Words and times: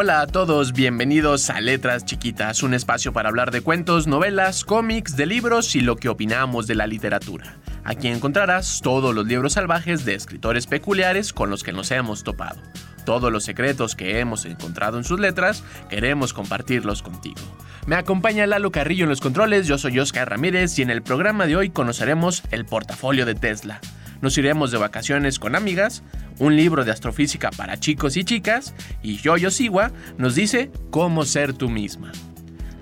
Hola 0.00 0.20
a 0.20 0.28
todos, 0.28 0.74
bienvenidos 0.74 1.50
a 1.50 1.60
Letras 1.60 2.04
Chiquitas, 2.04 2.62
un 2.62 2.72
espacio 2.72 3.12
para 3.12 3.30
hablar 3.30 3.50
de 3.50 3.62
cuentos, 3.62 4.06
novelas, 4.06 4.62
cómics, 4.62 5.16
de 5.16 5.26
libros 5.26 5.74
y 5.74 5.80
lo 5.80 5.96
que 5.96 6.08
opinamos 6.08 6.68
de 6.68 6.76
la 6.76 6.86
literatura. 6.86 7.56
Aquí 7.82 8.06
encontrarás 8.06 8.80
todos 8.80 9.12
los 9.12 9.26
libros 9.26 9.54
salvajes 9.54 10.04
de 10.04 10.14
escritores 10.14 10.68
peculiares 10.68 11.32
con 11.32 11.50
los 11.50 11.64
que 11.64 11.72
nos 11.72 11.90
hemos 11.90 12.22
topado. 12.22 12.62
Todos 13.04 13.32
los 13.32 13.42
secretos 13.42 13.96
que 13.96 14.20
hemos 14.20 14.44
encontrado 14.44 14.98
en 14.98 15.04
sus 15.04 15.18
letras, 15.18 15.64
queremos 15.90 16.32
compartirlos 16.32 17.02
contigo. 17.02 17.40
Me 17.88 17.96
acompaña 17.96 18.46
Lalo 18.46 18.70
Carrillo 18.70 19.02
en 19.02 19.10
los 19.10 19.20
controles, 19.20 19.66
yo 19.66 19.78
soy 19.78 19.98
Oscar 19.98 20.30
Ramírez 20.30 20.78
y 20.78 20.82
en 20.82 20.90
el 20.90 21.02
programa 21.02 21.46
de 21.46 21.56
hoy 21.56 21.70
conoceremos 21.70 22.44
el 22.52 22.66
portafolio 22.66 23.26
de 23.26 23.34
Tesla 23.34 23.80
nos 24.20 24.36
iremos 24.38 24.70
de 24.70 24.78
vacaciones 24.78 25.38
con 25.38 25.54
amigas, 25.54 26.02
un 26.38 26.56
libro 26.56 26.84
de 26.84 26.92
astrofísica 26.92 27.50
para 27.50 27.78
chicos 27.78 28.16
y 28.16 28.24
chicas, 28.24 28.74
y 29.02 29.16
Yoyo 29.16 29.50
Siwa 29.50 29.92
nos 30.16 30.34
dice 30.34 30.70
cómo 30.90 31.24
ser 31.24 31.52
tú 31.52 31.68
misma. 31.68 32.12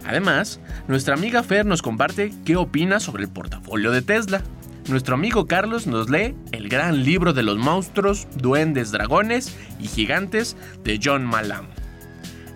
Además, 0.07 0.61
nuestra 0.87 1.15
amiga 1.15 1.43
Fer 1.43 1.67
nos 1.67 1.83
comparte 1.83 2.33
qué 2.45 2.57
opina 2.57 3.01
sobre 3.01 3.25
el 3.25 3.31
portafolio 3.31 3.91
de 3.91 4.03
Tesla. 4.03 4.43
Nuestro 4.89 5.15
amigo 5.15 5.47
Carlos 5.47 5.89
nos 5.89 6.09
lee 6.09 6.37
el 6.53 6.69
gran 6.69 7.03
libro 7.03 7.33
de 7.33 7.43
los 7.43 7.59
monstruos, 7.59 8.29
duendes, 8.37 8.93
dragones 8.93 9.57
y 9.81 9.89
gigantes 9.89 10.57
de 10.85 11.01
John 11.03 11.25
Malam. 11.25 11.67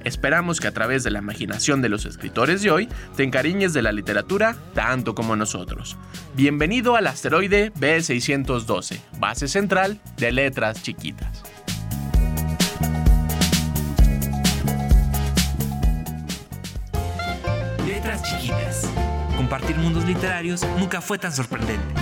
Esperamos 0.05 0.61
que 0.61 0.69
a 0.69 0.73
través 0.73 1.05
de 1.05 1.11
la 1.11 1.19
imaginación 1.19 1.83
de 1.83 1.89
los 1.89 2.07
escritores 2.07 2.63
de 2.63 2.71
hoy 2.71 2.89
te 3.17 3.23
encariñes 3.23 3.73
de 3.73 3.83
la 3.83 3.93
literatura 3.93 4.57
tanto 4.75 5.15
como 5.15 5.37
nosotros. 5.37 5.97
Bienvenido 6.35 6.97
al 6.97 7.07
asteroide 7.07 7.73
B612, 7.75 9.01
base 9.19 9.49
central 9.49 10.01
de 10.17 10.33
letras 10.33 10.83
chiquitas. 10.83 11.43
Letras 17.87 18.23
chiquitas. 18.23 18.91
Compartir 19.37 19.77
mundos 19.77 20.05
literarios 20.07 20.67
nunca 20.79 21.01
fue 21.01 21.19
tan 21.19 21.33
sorprendente. 21.33 21.95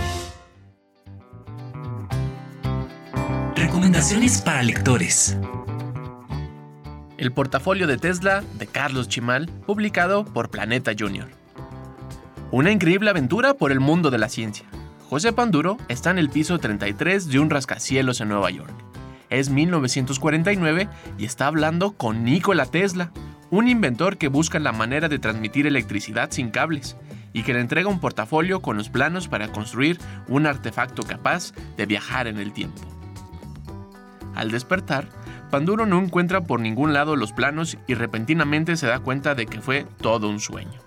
Recomendaciones 3.57 4.41
para 4.41 4.63
lectores. 4.63 5.37
El 7.19 7.33
portafolio 7.33 7.89
de 7.89 7.99
Tesla 7.99 8.45
de 8.61 8.69
Carlos 8.69 9.09
Chimal, 9.09 9.51
publicado 9.67 10.25
por 10.25 10.51
Planeta 10.51 10.93
Junior. 10.97 11.27
Una 12.53 12.71
increíble 12.71 13.11
aventura 13.11 13.55
por 13.55 13.73
el 13.73 13.81
mundo 13.81 14.13
de 14.13 14.19
la 14.19 14.29
ciencia. 14.29 14.67
José 15.11 15.33
Panduro 15.33 15.79
está 15.89 16.13
en 16.13 16.19
el 16.19 16.31
piso 16.31 16.61
33 16.61 17.29
de 17.29 17.41
un 17.41 17.51
rascacielos 17.51 18.21
en 18.21 18.29
Nueva 18.29 18.53
York. 18.53 18.73
Es 19.31 19.51
1949 19.51 20.89
y 21.19 21.25
está 21.25 21.49
hablando 21.49 21.91
con 21.97 22.23
Nikola 22.23 22.67
Tesla, 22.67 23.11
un 23.51 23.67
inventor 23.67 24.17
que 24.17 24.29
busca 24.29 24.61
la 24.61 24.71
manera 24.71 25.09
de 25.09 25.19
transmitir 25.19 25.67
electricidad 25.67 26.31
sin 26.31 26.51
cables 26.51 26.97
y 27.33 27.43
que 27.43 27.53
le 27.53 27.61
entrega 27.61 27.89
un 27.89 27.99
portafolio 27.99 28.63
con 28.63 28.77
los 28.77 28.91
planos 28.91 29.27
para 29.27 29.51
construir 29.51 29.99
un 30.29 30.47
artefacto 30.47 31.03
capaz 31.03 31.53
de 31.77 31.85
viajar 31.85 32.29
en 32.29 32.39
el 32.39 32.53
tiempo. 32.53 32.81
Al 34.37 34.53
despertar, 34.53 35.09
Panduro 35.51 35.87
no 35.87 35.99
encuentra 35.99 36.43
por 36.43 36.61
ningún 36.61 36.93
lado 36.93 37.17
los 37.17 37.33
planos 37.33 37.79
y 37.87 37.95
repentinamente 37.95 38.77
se 38.77 38.87
da 38.87 38.99
cuenta 39.01 39.35
de 39.35 39.47
que 39.47 39.61
fue 39.61 39.87
todo 40.01 40.29
un 40.29 40.41
sueño. 40.41 40.81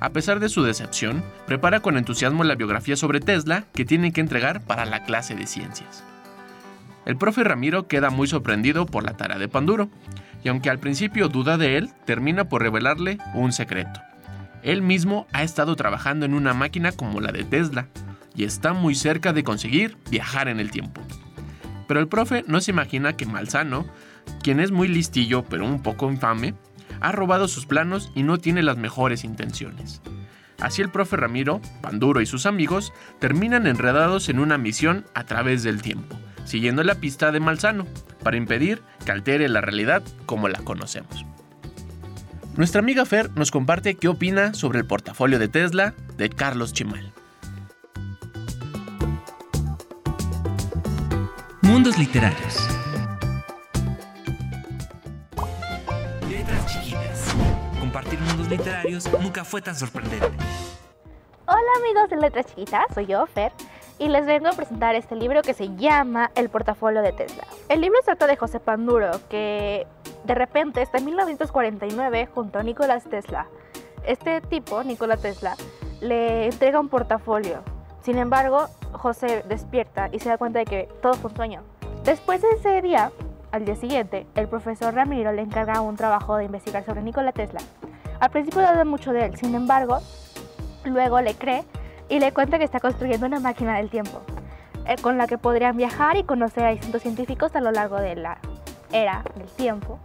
A 0.00 0.10
pesar 0.10 0.40
de 0.40 0.50
su 0.50 0.62
decepción, 0.62 1.24
prepara 1.46 1.80
con 1.80 1.96
entusiasmo 1.96 2.44
la 2.44 2.54
biografía 2.54 2.96
sobre 2.96 3.20
Tesla 3.20 3.64
que 3.72 3.86
tiene 3.86 4.12
que 4.12 4.20
entregar 4.20 4.60
para 4.60 4.84
la 4.84 5.04
clase 5.04 5.34
de 5.34 5.46
ciencias. 5.46 6.04
El 7.06 7.16
profe 7.16 7.44
Ramiro 7.44 7.86
queda 7.86 8.10
muy 8.10 8.26
sorprendido 8.26 8.84
por 8.84 9.04
la 9.04 9.16
tarea 9.16 9.38
de 9.38 9.48
Panduro, 9.48 9.88
y 10.44 10.48
aunque 10.48 10.68
al 10.68 10.78
principio 10.78 11.28
duda 11.28 11.56
de 11.56 11.78
él, 11.78 11.90
termina 12.04 12.48
por 12.48 12.62
revelarle 12.62 13.18
un 13.32 13.52
secreto. 13.52 14.00
Él 14.62 14.82
mismo 14.82 15.26
ha 15.32 15.42
estado 15.42 15.76
trabajando 15.76 16.26
en 16.26 16.34
una 16.34 16.52
máquina 16.52 16.92
como 16.92 17.20
la 17.20 17.32
de 17.32 17.44
Tesla, 17.44 17.86
y 18.34 18.44
está 18.44 18.74
muy 18.74 18.94
cerca 18.94 19.32
de 19.32 19.44
conseguir 19.44 19.96
viajar 20.10 20.48
en 20.48 20.60
el 20.60 20.70
tiempo. 20.70 21.00
Pero 21.86 22.00
el 22.00 22.08
profe 22.08 22.44
no 22.46 22.60
se 22.60 22.70
imagina 22.70 23.16
que 23.16 23.26
Malsano, 23.26 23.86
quien 24.42 24.60
es 24.60 24.70
muy 24.70 24.88
listillo 24.88 25.44
pero 25.44 25.64
un 25.64 25.82
poco 25.82 26.10
infame, 26.10 26.54
ha 27.00 27.12
robado 27.12 27.48
sus 27.48 27.66
planos 27.66 28.10
y 28.14 28.22
no 28.22 28.38
tiene 28.38 28.62
las 28.62 28.76
mejores 28.76 29.24
intenciones. 29.24 30.00
Así 30.60 30.82
el 30.82 30.90
profe 30.90 31.16
Ramiro, 31.16 31.60
Panduro 31.82 32.20
y 32.20 32.26
sus 32.26 32.46
amigos 32.46 32.92
terminan 33.18 33.66
enredados 33.66 34.28
en 34.28 34.38
una 34.38 34.56
misión 34.56 35.04
a 35.14 35.24
través 35.24 35.62
del 35.62 35.82
tiempo, 35.82 36.16
siguiendo 36.44 36.82
la 36.82 36.94
pista 36.96 37.30
de 37.30 37.40
Malsano, 37.40 37.86
para 38.22 38.38
impedir 38.38 38.82
que 39.04 39.12
altere 39.12 39.48
la 39.48 39.60
realidad 39.60 40.02
como 40.24 40.48
la 40.48 40.60
conocemos. 40.60 41.26
Nuestra 42.56 42.80
amiga 42.80 43.04
Fer 43.04 43.30
nos 43.36 43.50
comparte 43.50 43.96
qué 43.96 44.08
opina 44.08 44.54
sobre 44.54 44.78
el 44.78 44.86
portafolio 44.86 45.38
de 45.38 45.48
Tesla 45.48 45.94
de 46.16 46.30
Carlos 46.30 46.72
Chimal. 46.72 47.12
Mundos 51.76 51.98
literarios. 51.98 52.66
Letras 56.26 56.66
chiquitas. 56.72 57.36
Compartir 57.78 58.18
mundos 58.18 58.48
literarios 58.48 59.12
nunca 59.20 59.44
fue 59.44 59.60
tan 59.60 59.76
sorprendente. 59.76 60.26
Hola 61.46 61.70
amigos 61.76 62.08
de 62.08 62.16
Letras 62.16 62.46
Chiquitas, 62.46 62.86
soy 62.94 63.04
yo, 63.04 63.26
Fer, 63.26 63.52
y 63.98 64.08
les 64.08 64.24
vengo 64.24 64.48
a 64.48 64.52
presentar 64.52 64.94
este 64.94 65.16
libro 65.16 65.42
que 65.42 65.52
se 65.52 65.76
llama 65.76 66.30
El 66.34 66.48
portafolio 66.48 67.02
de 67.02 67.12
Tesla. 67.12 67.46
El 67.68 67.82
libro 67.82 67.98
trata 68.06 68.26
de 68.26 68.38
José 68.38 68.58
Panduro, 68.58 69.10
que 69.28 69.86
de 70.24 70.34
repente 70.34 70.80
está 70.80 70.96
en 70.96 71.04
1949 71.04 72.26
junto 72.34 72.58
a 72.58 72.62
Nicolás 72.62 73.04
Tesla. 73.04 73.48
Este 74.02 74.40
tipo, 74.40 74.82
Nikola 74.82 75.18
Tesla, 75.18 75.54
le 76.00 76.46
entrega 76.46 76.80
un 76.80 76.88
portafolio. 76.88 77.75
Sin 78.06 78.18
embargo, 78.18 78.68
José 78.92 79.42
despierta 79.48 80.10
y 80.12 80.20
se 80.20 80.28
da 80.28 80.38
cuenta 80.38 80.60
de 80.60 80.64
que 80.64 80.88
todo 81.02 81.14
fue 81.14 81.28
un 81.28 81.36
sueño. 81.36 81.62
Después 82.04 82.40
de 82.40 82.46
ese 82.50 82.80
día, 82.80 83.10
al 83.50 83.64
día 83.64 83.74
siguiente, 83.74 84.28
el 84.36 84.46
profesor 84.46 84.94
Ramiro 84.94 85.32
le 85.32 85.42
encarga 85.42 85.80
un 85.80 85.96
trabajo 85.96 86.36
de 86.36 86.44
investigar 86.44 86.84
sobre 86.84 87.02
Nikola 87.02 87.32
Tesla. 87.32 87.58
Al 88.20 88.30
principio 88.30 88.60
duda 88.60 88.84
mucho 88.84 89.12
de 89.12 89.24
él, 89.24 89.36
sin 89.36 89.56
embargo, 89.56 89.98
luego 90.84 91.20
le 91.20 91.34
cree 91.34 91.64
y 92.08 92.20
le 92.20 92.32
cuenta 92.32 92.58
que 92.58 92.64
está 92.64 92.78
construyendo 92.78 93.26
una 93.26 93.40
máquina 93.40 93.76
del 93.76 93.90
tiempo, 93.90 94.20
eh, 94.86 94.94
con 95.02 95.18
la 95.18 95.26
que 95.26 95.36
podrían 95.36 95.76
viajar 95.76 96.16
y 96.16 96.22
conocer 96.22 96.64
a 96.64 96.70
distintos 96.70 97.02
científicos 97.02 97.56
a 97.56 97.60
lo 97.60 97.72
largo 97.72 97.96
de 97.96 98.14
la 98.14 98.38
era 98.92 99.24
del 99.34 99.48
tiempo. 99.48 99.98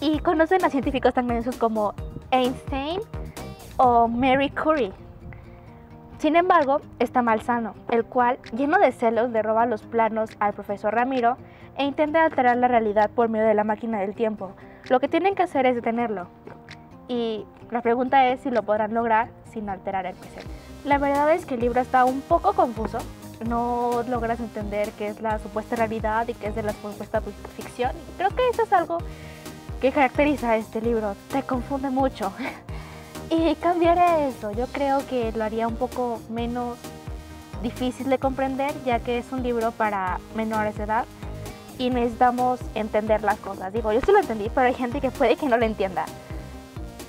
Y 0.00 0.18
conocen 0.18 0.64
a 0.64 0.70
científicos 0.70 1.14
tan 1.14 1.28
famosos 1.28 1.56
como 1.56 1.94
Einstein 2.32 2.98
o 3.76 4.08
Mary 4.08 4.50
Curie, 4.50 4.92
sin 6.22 6.36
embargo, 6.36 6.80
está 7.00 7.20
Malsano, 7.20 7.74
el 7.90 8.04
cual, 8.04 8.38
lleno 8.56 8.78
de 8.78 8.92
celos, 8.92 9.30
le 9.30 9.42
roba 9.42 9.66
los 9.66 9.82
planos 9.82 10.30
al 10.38 10.52
profesor 10.52 10.94
Ramiro 10.94 11.36
e 11.76 11.82
intenta 11.82 12.24
alterar 12.24 12.56
la 12.58 12.68
realidad 12.68 13.10
por 13.10 13.28
medio 13.28 13.44
de 13.44 13.54
la 13.54 13.64
máquina 13.64 13.98
del 13.98 14.14
tiempo. 14.14 14.52
Lo 14.88 15.00
que 15.00 15.08
tienen 15.08 15.34
que 15.34 15.42
hacer 15.42 15.66
es 15.66 15.74
detenerlo. 15.74 16.28
Y 17.08 17.44
la 17.72 17.82
pregunta 17.82 18.28
es 18.28 18.40
si 18.42 18.52
lo 18.52 18.62
podrán 18.62 18.94
lograr 18.94 19.30
sin 19.52 19.68
alterar 19.68 20.06
el 20.06 20.14
presente. 20.14 20.46
La 20.84 20.98
verdad 20.98 21.34
es 21.34 21.44
que 21.44 21.54
el 21.54 21.60
libro 21.60 21.80
está 21.80 22.04
un 22.04 22.20
poco 22.20 22.52
confuso. 22.52 22.98
No 23.48 24.04
logras 24.08 24.38
entender 24.38 24.92
qué 24.92 25.08
es 25.08 25.20
la 25.20 25.40
supuesta 25.40 25.74
realidad 25.74 26.28
y 26.28 26.34
qué 26.34 26.46
es 26.46 26.54
de 26.54 26.62
la 26.62 26.72
supuesta 26.72 27.20
ficción. 27.56 27.90
Creo 28.16 28.30
que 28.30 28.48
eso 28.48 28.62
es 28.62 28.72
algo 28.72 28.98
que 29.80 29.90
caracteriza 29.90 30.50
a 30.50 30.56
este 30.56 30.80
libro. 30.80 31.16
Te 31.32 31.42
confunde 31.42 31.90
mucho. 31.90 32.32
Y 33.34 33.54
cambiaré 33.54 34.28
eso, 34.28 34.50
yo 34.50 34.66
creo 34.66 35.06
que 35.06 35.32
lo 35.32 35.42
haría 35.42 35.66
un 35.66 35.76
poco 35.76 36.20
menos 36.28 36.76
difícil 37.62 38.10
de 38.10 38.18
comprender, 38.18 38.74
ya 38.84 39.00
que 39.00 39.16
es 39.16 39.32
un 39.32 39.42
libro 39.42 39.70
para 39.70 40.20
menores 40.36 40.76
de 40.76 40.84
edad 40.84 41.06
y 41.78 41.88
necesitamos 41.88 42.60
entender 42.74 43.22
las 43.22 43.38
cosas. 43.38 43.72
Digo, 43.72 43.90
yo 43.90 44.00
sí 44.02 44.12
lo 44.12 44.18
entendí, 44.18 44.50
pero 44.54 44.66
hay 44.66 44.74
gente 44.74 45.00
que 45.00 45.10
puede 45.10 45.36
que 45.36 45.46
no 45.46 45.56
lo 45.56 45.64
entienda. 45.64 46.04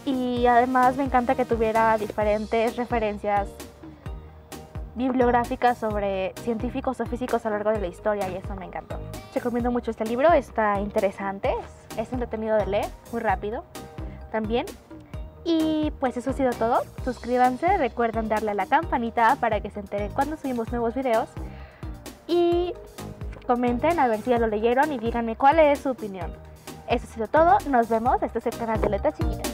Y 0.06 0.46
además 0.46 0.96
me 0.96 1.04
encanta 1.04 1.36
que 1.36 1.44
tuviera 1.44 1.98
diferentes 1.98 2.78
referencias 2.78 3.50
bibliográficas 4.96 5.78
sobre 5.78 6.34
científicos 6.44 7.02
o 7.02 7.06
físicos 7.06 7.46
a 7.46 7.50
lo 7.50 7.58
largo 7.58 7.72
de 7.72 7.82
la 7.82 7.88
historia 7.88 8.30
y 8.30 8.36
eso 8.38 8.56
me 8.56 8.66
encantó. 8.66 8.98
Recomiendo 9.36 9.72
mucho 9.72 9.92
este 9.92 10.06
libro, 10.06 10.32
está 10.32 10.80
interesante, 10.80 11.54
es 11.98 12.14
entretenido 12.14 12.56
de 12.56 12.66
leer, 12.66 12.88
muy 13.12 13.20
rápido 13.20 13.66
también 14.34 14.66
Y 15.46 15.92
pues 16.00 16.18
eso 16.18 16.30
ha 16.30 16.34
sido 16.34 16.52
todo. 16.52 16.82
Suscríbanse, 17.04 17.78
recuerden 17.78 18.30
darle 18.30 18.52
a 18.52 18.54
la 18.54 18.66
campanita 18.66 19.36
para 19.40 19.60
que 19.60 19.70
se 19.70 19.80
enteren 19.80 20.12
cuando 20.14 20.38
subimos 20.38 20.72
nuevos 20.72 20.94
videos. 20.96 21.30
Y 22.28 22.74
comenten 23.46 24.00
a 24.00 24.08
ver 24.08 24.22
si 24.22 24.30
ya 24.30 24.40
lo 24.40 24.48
leyeron 24.48 24.92
y 24.94 25.00
díganme 25.00 25.36
cuál 25.36 25.60
es 25.60 25.80
su 25.80 25.90
opinión. 25.90 26.32
Eso 26.88 27.06
ha 27.10 27.14
sido 27.14 27.28
todo. 27.28 27.58
Nos 27.70 27.90
vemos. 27.90 28.22
Este 28.22 28.40
es 28.40 28.46
el 28.48 28.58
canal 28.58 28.80
de 28.80 28.90
Letras 28.90 29.16
Chiquitas. 29.18 29.53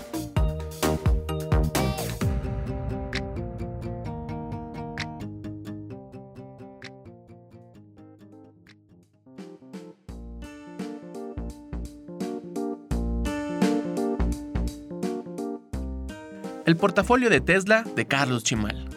Portafolio 16.80 17.30
de 17.30 17.42
Tesla 17.42 17.84
de 17.96 18.08
Carlos 18.08 18.44
Chimal. 18.44 18.88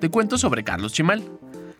Te 0.00 0.10
cuento 0.10 0.36
sobre 0.36 0.64
Carlos 0.64 0.92
Chimal. 0.92 1.22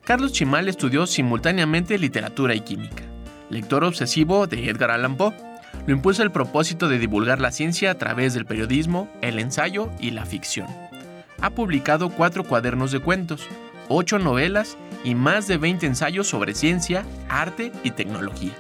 Carlos 0.05 0.33
Chimal 0.33 0.69
estudió 0.69 1.07
simultáneamente 1.07 1.99
literatura 1.99 2.55
y 2.55 2.61
química. 2.61 3.03
Lector 3.51 3.85
obsesivo 3.85 4.47
de 4.47 4.71
Edgar 4.71 4.93
Allan 4.93 5.17
Poe, 5.17 5.35
lo 5.87 5.93
impulsa 5.93 6.23
el 6.23 6.31
propósito 6.31 6.89
de 6.89 6.99
divulgar 6.99 7.41
la 7.41 7.51
ciencia 7.51 7.91
a 7.91 7.97
través 7.97 8.33
del 8.33 8.47
periodismo, 8.47 9.11
el 9.23 9.41
ensayo 9.41 9.91
y 9.99 10.13
la 10.13 10.25
ficción. 10.25 10.69
Ha 11.41 11.51
publicado 11.51 12.11
cuatro 12.11 12.45
cuadernos 12.45 12.93
de 12.93 13.01
cuentos, 13.01 13.47
ocho 13.89 14.19
novelas 14.19 14.79
y 15.03 15.17
más 15.17 15.49
de 15.49 15.57
20 15.57 15.85
ensayos 15.85 16.29
sobre 16.29 16.55
ciencia, 16.55 17.05
arte 17.29 17.73
y 17.83 17.91
tecnología. 17.91 18.55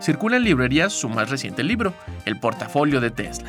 Circula 0.00 0.38
en 0.38 0.44
librerías 0.44 0.92
su 0.92 1.08
más 1.08 1.28
reciente 1.28 1.62
libro, 1.64 1.92
El 2.24 2.40
portafolio 2.40 3.00
de 3.00 3.10
Tesla, 3.10 3.48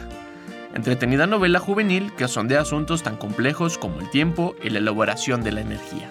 entretenida 0.73 1.27
novela 1.27 1.59
juvenil 1.59 2.11
que 2.13 2.27
sondea 2.27 2.61
asuntos 2.61 3.03
tan 3.03 3.17
complejos 3.17 3.77
como 3.77 3.99
el 3.99 4.09
tiempo 4.09 4.55
y 4.63 4.69
la 4.69 4.79
elaboración 4.79 5.43
de 5.43 5.51
la 5.51 5.61
energía. 5.61 6.09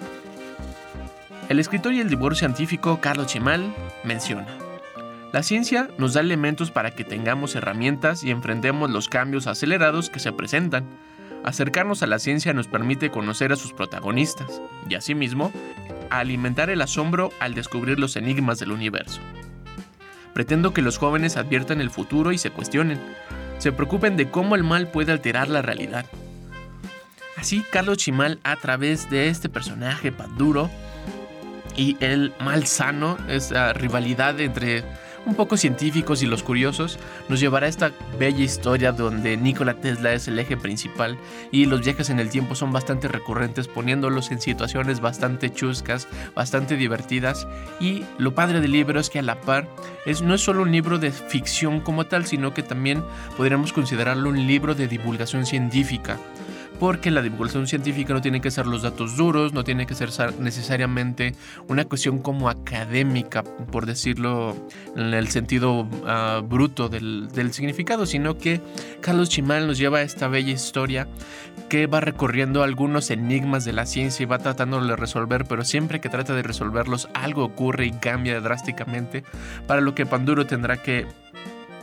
El 1.48 1.58
escritor 1.58 1.92
y 1.92 2.00
el 2.00 2.10
divorcio 2.10 2.46
científico 2.46 3.00
Carlos 3.00 3.28
Chimal 3.28 3.74
menciona, 4.04 4.46
la 5.32 5.42
ciencia 5.42 5.90
nos 5.98 6.14
da 6.14 6.22
elementos 6.22 6.70
para 6.70 6.90
que 6.92 7.04
tengamos 7.04 7.54
herramientas 7.54 8.24
y 8.24 8.30
enfrentemos 8.30 8.90
los 8.90 9.10
cambios 9.10 9.46
acelerados 9.46 10.08
que 10.08 10.20
se 10.20 10.32
presentan. 10.32 10.86
Acercarnos 11.44 12.02
a 12.02 12.06
la 12.06 12.18
ciencia 12.18 12.54
nos 12.54 12.66
permite 12.66 13.10
conocer 13.10 13.52
a 13.52 13.56
sus 13.56 13.74
protagonistas 13.74 14.62
y 14.88 14.94
asimismo 14.94 15.52
alimentar 16.08 16.70
el 16.70 16.80
asombro 16.80 17.30
al 17.40 17.52
descubrir 17.52 17.98
los 17.98 18.16
enigmas 18.16 18.58
del 18.58 18.72
universo. 18.72 19.20
Pretendo 20.32 20.72
que 20.72 20.80
los 20.80 20.96
jóvenes 20.96 21.36
adviertan 21.36 21.82
el 21.82 21.90
futuro 21.90 22.32
y 22.32 22.38
se 22.38 22.50
cuestionen, 22.50 22.98
se 23.68 23.72
preocupen 23.72 24.16
de 24.16 24.30
cómo 24.30 24.54
el 24.54 24.64
mal 24.64 24.88
puede 24.88 25.12
alterar 25.12 25.48
la 25.48 25.60
realidad. 25.60 26.06
Así, 27.36 27.62
Carlos 27.70 27.98
Chimal, 27.98 28.40
a 28.42 28.56
través 28.56 29.10
de 29.10 29.28
este 29.28 29.50
personaje 29.50 30.10
Panduro 30.10 30.70
y 31.76 31.98
el 32.00 32.32
mal 32.40 32.66
sano, 32.66 33.18
esa 33.28 33.74
rivalidad 33.74 34.40
entre 34.40 34.84
un 35.28 35.34
poco 35.34 35.56
científicos 35.56 36.22
y 36.22 36.26
los 36.26 36.42
curiosos, 36.42 36.98
nos 37.28 37.38
llevará 37.38 37.66
a 37.66 37.68
esta 37.68 37.92
bella 38.18 38.42
historia 38.42 38.92
donde 38.92 39.36
Nikola 39.36 39.74
Tesla 39.74 40.14
es 40.14 40.26
el 40.26 40.38
eje 40.38 40.56
principal 40.56 41.18
y 41.52 41.66
los 41.66 41.82
viajes 41.82 42.08
en 42.08 42.18
el 42.18 42.30
tiempo 42.30 42.54
son 42.54 42.72
bastante 42.72 43.08
recurrentes, 43.08 43.68
poniéndolos 43.68 44.30
en 44.30 44.40
situaciones 44.40 45.00
bastante 45.00 45.52
chuscas, 45.52 46.08
bastante 46.34 46.76
divertidas. 46.76 47.46
Y 47.78 48.04
lo 48.16 48.34
padre 48.34 48.60
del 48.60 48.72
libro 48.72 48.98
es 48.98 49.10
que 49.10 49.18
a 49.18 49.22
la 49.22 49.40
par 49.40 49.68
es, 50.06 50.22
no 50.22 50.34
es 50.34 50.40
solo 50.40 50.62
un 50.62 50.72
libro 50.72 50.98
de 50.98 51.12
ficción 51.12 51.80
como 51.80 52.06
tal, 52.06 52.24
sino 52.26 52.54
que 52.54 52.62
también 52.62 53.04
podríamos 53.36 53.72
considerarlo 53.72 54.30
un 54.30 54.46
libro 54.46 54.74
de 54.74 54.88
divulgación 54.88 55.44
científica 55.44 56.18
porque 56.78 57.10
la 57.10 57.22
divulgación 57.22 57.66
científica 57.66 58.14
no 58.14 58.20
tiene 58.20 58.40
que 58.40 58.50
ser 58.50 58.66
los 58.66 58.82
datos 58.82 59.16
duros, 59.16 59.52
no 59.52 59.64
tiene 59.64 59.86
que 59.86 59.94
ser 59.94 60.10
necesariamente 60.38 61.34
una 61.66 61.84
cuestión 61.84 62.18
como 62.18 62.48
académica, 62.48 63.42
por 63.42 63.86
decirlo 63.86 64.56
en 64.96 65.14
el 65.14 65.28
sentido 65.28 65.88
ah, 66.06 66.40
bruto 66.44 66.88
del, 66.88 67.28
del, 67.28 67.52
significado, 67.52 68.06
sino 68.06 68.38
que 68.38 68.60
Carlos 69.00 69.28
Chimal 69.28 69.66
nos 69.66 69.78
lleva 69.78 69.98
a 69.98 70.02
esta 70.02 70.28
bella 70.28 70.52
historia 70.52 71.08
que 71.68 71.86
va 71.86 72.00
recorriendo 72.00 72.62
algunos 72.62 73.10
enigmas 73.10 73.64
de 73.64 73.72
la 73.72 73.84
ciencia 73.84 74.22
y 74.22 74.26
va 74.26 74.38
tratando 74.38 74.80
de 74.80 74.96
resolver, 74.96 75.44
pero 75.46 75.64
siempre 75.64 76.00
que 76.00 76.08
trata 76.08 76.34
de 76.34 76.42
resolverlos 76.42 77.08
algo 77.14 77.44
ocurre 77.44 77.86
y 77.86 77.92
cambia 77.92 78.40
drásticamente, 78.40 79.24
para 79.66 79.80
lo 79.80 79.94
que 79.94 80.06
Panduro 80.06 80.46
tendrá 80.46 80.76
que 80.82 81.06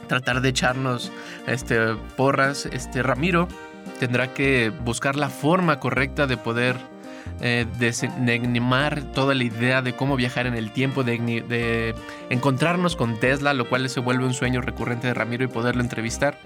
tratar 0.07 0.41
de 0.41 0.49
echarnos 0.49 1.11
este, 1.47 1.95
porras. 2.15 2.67
Este 2.67 3.03
Ramiro 3.03 3.47
tendrá 3.99 4.33
que 4.33 4.71
buscar 4.83 5.15
la 5.15 5.29
forma 5.29 5.79
correcta 5.79 6.27
de 6.27 6.37
poder 6.37 6.77
eh, 7.41 7.65
toda 9.13 9.35
la 9.35 9.43
idea 9.43 9.81
de 9.81 9.93
cómo 9.93 10.15
viajar 10.15 10.47
en 10.47 10.55
el 10.55 10.71
tiempo, 10.71 11.03
de, 11.03 11.17
de, 11.17 11.95
encontrarnos 12.29 12.95
con 12.95 13.19
Tesla, 13.19 13.53
lo 13.53 13.67
cual 13.67 13.89
se 13.89 13.99
vuelve 13.99 14.25
un 14.25 14.33
sueño 14.33 14.61
recurrente 14.61 15.07
de 15.07 15.13
Ramiro 15.13 15.43
y 15.43 15.47
poderlo 15.47 15.81
entrevistar. 15.81 16.37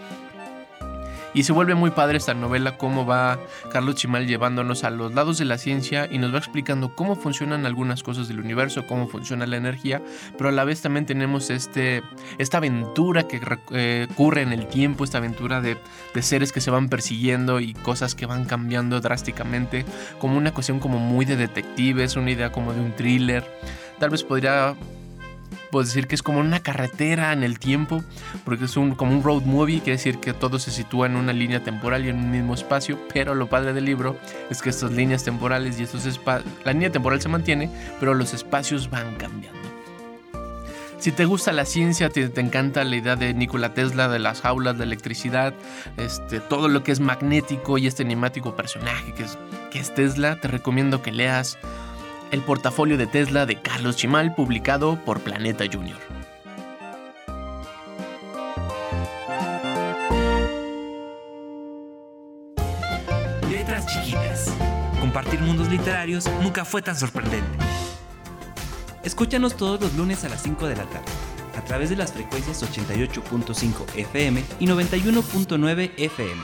Y 1.33 1.43
se 1.43 1.53
vuelve 1.53 1.75
muy 1.75 1.91
padre 1.91 2.17
esta 2.17 2.33
novela, 2.33 2.77
cómo 2.77 3.05
va 3.05 3.39
Carlos 3.71 3.95
Chimal 3.95 4.27
llevándonos 4.27 4.83
a 4.83 4.89
los 4.89 5.13
lados 5.13 5.37
de 5.37 5.45
la 5.45 5.57
ciencia 5.57 6.07
y 6.09 6.17
nos 6.17 6.33
va 6.33 6.39
explicando 6.39 6.95
cómo 6.95 7.15
funcionan 7.15 7.65
algunas 7.65 8.03
cosas 8.03 8.27
del 8.27 8.39
universo, 8.39 8.87
cómo 8.87 9.07
funciona 9.07 9.45
la 9.45 9.57
energía, 9.57 10.01
pero 10.37 10.49
a 10.49 10.51
la 10.51 10.63
vez 10.63 10.81
también 10.81 11.05
tenemos 11.05 11.49
este, 11.49 12.01
esta 12.37 12.57
aventura 12.57 13.27
que 13.27 13.39
eh, 13.71 14.07
ocurre 14.11 14.41
en 14.41 14.53
el 14.53 14.67
tiempo, 14.67 15.03
esta 15.03 15.19
aventura 15.19 15.61
de, 15.61 15.77
de 16.13 16.21
seres 16.21 16.51
que 16.51 16.61
se 16.61 16.71
van 16.71 16.89
persiguiendo 16.89 17.59
y 17.59 17.73
cosas 17.73 18.15
que 18.15 18.25
van 18.25 18.45
cambiando 18.45 18.99
drásticamente, 18.99 19.85
como 20.19 20.37
una 20.37 20.53
cuestión 20.53 20.79
como 20.79 20.99
muy 20.99 21.25
de 21.25 21.35
detectives, 21.37 22.15
una 22.15 22.31
idea 22.31 22.51
como 22.51 22.73
de 22.73 22.81
un 22.81 22.93
thriller. 22.93 23.45
Tal 23.99 24.09
vez 24.09 24.23
podría 24.23 24.75
puedo 25.71 25.85
decir 25.85 26.07
que 26.07 26.15
es 26.15 26.23
como 26.23 26.39
una 26.39 26.61
carretera 26.61 27.33
en 27.33 27.43
el 27.43 27.59
tiempo, 27.59 28.03
porque 28.45 28.65
es 28.65 28.77
un, 28.77 28.95
como 28.95 29.11
un 29.11 29.23
road 29.23 29.43
movie, 29.43 29.79
quiere 29.79 29.93
decir 29.93 30.19
que 30.19 30.33
todo 30.33 30.59
se 30.59 30.71
sitúa 30.71 31.07
en 31.07 31.15
una 31.15 31.33
línea 31.33 31.63
temporal 31.63 32.05
y 32.05 32.09
en 32.09 32.17
un 32.17 32.31
mismo 32.31 32.53
espacio, 32.53 32.99
pero 33.13 33.35
lo 33.35 33.47
padre 33.47 33.73
del 33.73 33.85
libro 33.85 34.17
es 34.49 34.61
que 34.61 34.69
estas 34.69 34.91
líneas 34.91 35.23
temporales 35.23 35.79
y 35.79 35.83
estos 35.83 36.05
espacios, 36.05 36.51
la 36.63 36.73
línea 36.73 36.91
temporal 36.91 37.21
se 37.21 37.29
mantiene, 37.29 37.69
pero 37.99 38.13
los 38.13 38.33
espacios 38.33 38.89
van 38.89 39.15
cambiando. 39.15 39.59
Si 40.99 41.13
te 41.13 41.23
gusta 41.23 41.53
la 41.53 41.63
ciencia, 41.63 42.09
te, 42.09 42.27
te, 42.27 42.41
encanta 42.41 42.83
la 42.83 42.97
idea 42.97 43.15
de 43.15 43.33
Nikola 43.33 43.73
Tesla, 43.73 44.09
de 44.09 44.19
las 44.19 44.41
jaulas 44.41 44.77
de 44.77 44.83
electricidad, 44.83 45.53
este, 45.95 46.41
todo 46.41 46.67
lo 46.67 46.83
que 46.83 46.91
es 46.91 46.99
magnético 46.99 47.77
y 47.77 47.87
este 47.87 48.03
enigmático 48.03 48.53
personaje 48.53 49.13
que 49.13 49.23
es, 49.23 49.37
que 49.71 49.79
es 49.79 49.93
Tesla, 49.95 50.41
te 50.41 50.49
recomiendo 50.49 51.01
que 51.01 51.13
leas 51.13 51.57
el 52.31 52.41
portafolio 52.41 52.97
de 52.97 53.07
Tesla 53.07 53.45
de 53.45 53.61
Carlos 53.61 53.95
Chimal 53.95 54.35
publicado 54.35 54.99
por 55.05 55.19
Planeta 55.21 55.65
Junior. 55.71 55.97
Letras 63.49 63.87
chiquitas. 63.87 64.53
Compartir 64.99 65.41
mundos 65.41 65.69
literarios 65.69 66.29
nunca 66.41 66.65
fue 66.65 66.81
tan 66.81 66.95
sorprendente. 66.95 67.47
Escúchanos 69.03 69.55
todos 69.55 69.81
los 69.81 69.93
lunes 69.95 70.23
a 70.23 70.29
las 70.29 70.43
5 70.43 70.67
de 70.67 70.75
la 70.75 70.83
tarde, 70.83 71.11
a 71.57 71.61
través 71.61 71.89
de 71.89 71.95
las 71.95 72.11
frecuencias 72.11 72.61
88.5 72.61 73.95
FM 73.95 74.43
y 74.59 74.67
91.9 74.67 75.91
FM. 75.97 76.43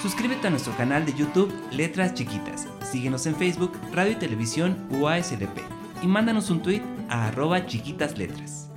Suscríbete 0.00 0.46
a 0.46 0.50
nuestro 0.50 0.76
canal 0.76 1.04
de 1.04 1.12
YouTube 1.14 1.52
Letras 1.72 2.14
Chiquitas 2.14 2.68
Síguenos 2.90 3.26
en 3.26 3.34
Facebook, 3.34 3.72
Radio 3.92 4.12
y 4.12 4.14
Televisión 4.14 4.86
UASLP 4.90 5.58
y 6.02 6.06
mándanos 6.06 6.50
un 6.50 6.62
tweet 6.62 6.82
a 7.08 7.26
arroba 7.26 7.66
chiquitas 7.66 8.16
letras. 8.16 8.70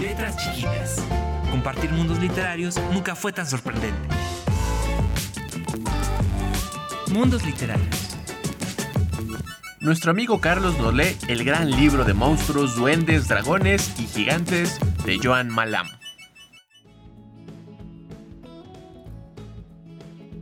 Letras 0.00 0.36
chiquitas. 0.36 1.04
Compartir 1.52 1.92
mundos 1.92 2.18
literarios 2.18 2.76
nunca 2.92 3.14
fue 3.14 3.32
tan 3.32 3.46
sorprendente. 3.46 3.96
Mundos 7.12 7.44
literarios. 7.46 8.16
Nuestro 9.80 10.10
amigo 10.10 10.40
Carlos 10.40 10.76
nos 10.78 10.94
lee 10.94 11.16
el 11.28 11.44
gran 11.44 11.70
libro 11.70 12.04
de 12.04 12.14
monstruos, 12.14 12.74
duendes, 12.74 13.28
dragones 13.28 13.94
y 14.00 14.06
gigantes 14.06 14.80
de 15.04 15.20
Joan 15.22 15.48
Malam. 15.48 15.86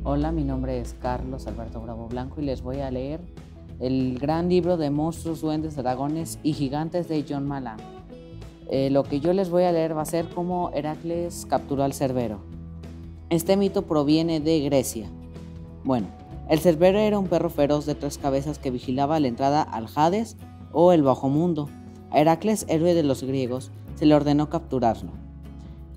Hola, 0.04 0.32
mi 0.32 0.42
nombre 0.42 0.80
es 0.80 0.96
Carlos 1.00 1.46
Alberto 1.46 1.80
Bravo 1.80 2.08
Blanco 2.08 2.40
y 2.40 2.44
les 2.44 2.60
voy 2.60 2.80
a 2.80 2.90
leer 2.90 3.20
el 3.78 4.18
gran 4.18 4.48
libro 4.48 4.76
de 4.76 4.90
monstruos, 4.90 5.42
duendes, 5.42 5.76
dragones 5.76 6.40
y 6.42 6.54
gigantes 6.54 7.08
de 7.08 7.24
John 7.28 7.46
Malan. 7.46 7.76
Eh, 8.68 8.90
lo 8.90 9.04
que 9.04 9.20
yo 9.20 9.32
les 9.32 9.48
voy 9.48 9.62
a 9.62 9.70
leer 9.70 9.96
va 9.96 10.02
a 10.02 10.06
ser 10.06 10.28
cómo 10.28 10.72
Heracles 10.74 11.46
capturó 11.48 11.84
al 11.84 11.92
Cerbero. 11.92 12.40
Este 13.30 13.56
mito 13.56 13.82
proviene 13.82 14.40
de 14.40 14.58
Grecia. 14.62 15.08
Bueno, 15.84 16.08
el 16.48 16.58
Cerbero 16.58 16.98
era 16.98 17.20
un 17.20 17.28
perro 17.28 17.48
feroz 17.48 17.86
de 17.86 17.94
tres 17.94 18.18
cabezas 18.18 18.58
que 18.58 18.72
vigilaba 18.72 19.20
la 19.20 19.28
entrada 19.28 19.62
al 19.62 19.86
Hades 19.94 20.36
o 20.72 20.92
el 20.92 21.04
bajo 21.04 21.28
mundo. 21.28 21.68
A 22.10 22.18
Heracles, 22.18 22.66
héroe 22.68 22.94
de 22.94 23.04
los 23.04 23.22
griegos, 23.22 23.70
se 23.94 24.06
le 24.06 24.16
ordenó 24.16 24.50
capturarlo. 24.50 25.21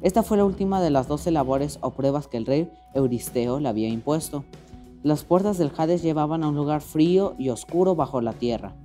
Esta 0.05 0.21
fue 0.21 0.37
la 0.37 0.45
última 0.45 0.81
de 0.81 0.91
las 0.91 1.07
doce 1.07 1.31
labores 1.31 1.79
o 1.81 1.89
pruebas 1.89 2.27
que 2.27 2.37
el 2.37 2.45
rey 2.45 2.71
Euristeo 2.93 3.59
le 3.59 3.69
había 3.69 3.89
impuesto. 3.89 4.43
Las 5.01 5.23
puertas 5.23 5.57
del 5.57 5.71
Hades 5.75 6.03
llevaban 6.03 6.43
a 6.43 6.49
un 6.49 6.55
lugar 6.55 6.81
frío 6.81 7.33
y 7.39 7.49
oscuro 7.49 7.95
bajo 7.95 8.21
la 8.21 8.33
tierra, 8.33 8.75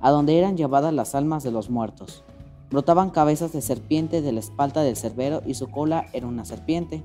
a 0.00 0.10
donde 0.10 0.36
eran 0.36 0.56
llevadas 0.56 0.92
las 0.92 1.14
almas 1.14 1.44
de 1.44 1.52
los 1.52 1.70
muertos. 1.70 2.24
Brotaban 2.68 3.10
cabezas 3.10 3.52
de 3.52 3.62
serpiente 3.62 4.22
de 4.22 4.32
la 4.32 4.40
espalda 4.40 4.82
del 4.82 4.96
Cerbero 4.96 5.40
y 5.46 5.54
su 5.54 5.68
cola 5.68 6.06
era 6.12 6.26
una 6.26 6.44
serpiente. 6.44 7.04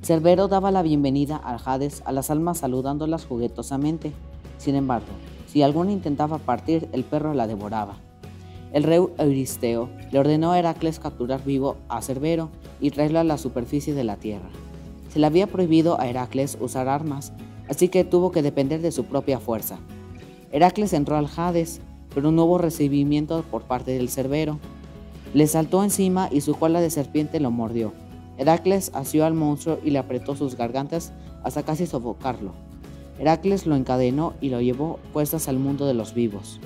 Cerbero 0.00 0.46
daba 0.46 0.70
la 0.70 0.82
bienvenida 0.82 1.36
al 1.36 1.58
Hades 1.64 2.00
a 2.04 2.12
las 2.12 2.30
almas 2.30 2.58
saludándolas 2.58 3.26
juguetosamente. 3.26 4.12
Sin 4.56 4.76
embargo, 4.76 5.08
si 5.48 5.62
alguna 5.62 5.90
intentaba 5.90 6.38
partir, 6.38 6.88
el 6.92 7.02
perro 7.02 7.34
la 7.34 7.48
devoraba. 7.48 7.96
El 8.72 8.84
rey 8.84 9.00
Euristeo 9.18 9.88
le 10.12 10.18
ordenó 10.18 10.52
a 10.52 10.58
Heracles 10.58 11.00
capturar 11.00 11.44
vivo 11.44 11.76
a 11.88 12.02
Cerbero 12.02 12.50
y 12.80 12.90
traerlo 12.90 13.18
a 13.18 13.24
la 13.24 13.38
superficie 13.38 13.94
de 13.94 14.04
la 14.04 14.16
tierra. 14.16 14.48
Se 15.12 15.18
le 15.18 15.26
había 15.26 15.48
prohibido 15.48 16.00
a 16.00 16.08
Heracles 16.08 16.56
usar 16.60 16.88
armas, 16.88 17.32
así 17.68 17.88
que 17.88 18.04
tuvo 18.04 18.30
que 18.30 18.42
depender 18.42 18.80
de 18.80 18.92
su 18.92 19.04
propia 19.04 19.40
fuerza. 19.40 19.78
Heracles 20.52 20.92
entró 20.92 21.16
al 21.16 21.28
Hades, 21.36 21.80
pero 22.14 22.30
no 22.30 22.44
hubo 22.44 22.58
recibimiento 22.58 23.44
por 23.50 23.62
parte 23.62 23.92
del 23.92 24.08
Cerbero. 24.08 24.58
Le 25.34 25.46
saltó 25.46 25.82
encima 25.82 26.28
y 26.30 26.40
su 26.40 26.54
cola 26.54 26.80
de 26.80 26.90
serpiente 26.90 27.40
lo 27.40 27.50
mordió. 27.50 27.92
Heracles 28.38 28.90
asió 28.94 29.26
al 29.26 29.34
monstruo 29.34 29.78
y 29.84 29.90
le 29.90 29.98
apretó 29.98 30.36
sus 30.36 30.56
gargantas 30.56 31.12
hasta 31.42 31.62
casi 31.64 31.86
sofocarlo. 31.86 32.52
Heracles 33.18 33.66
lo 33.66 33.76
encadenó 33.76 34.34
y 34.40 34.48
lo 34.48 34.60
llevó 34.60 34.98
puestas 35.12 35.48
al 35.48 35.58
mundo 35.58 35.86
de 35.86 35.94
los 35.94 36.14
vivos. 36.14 36.60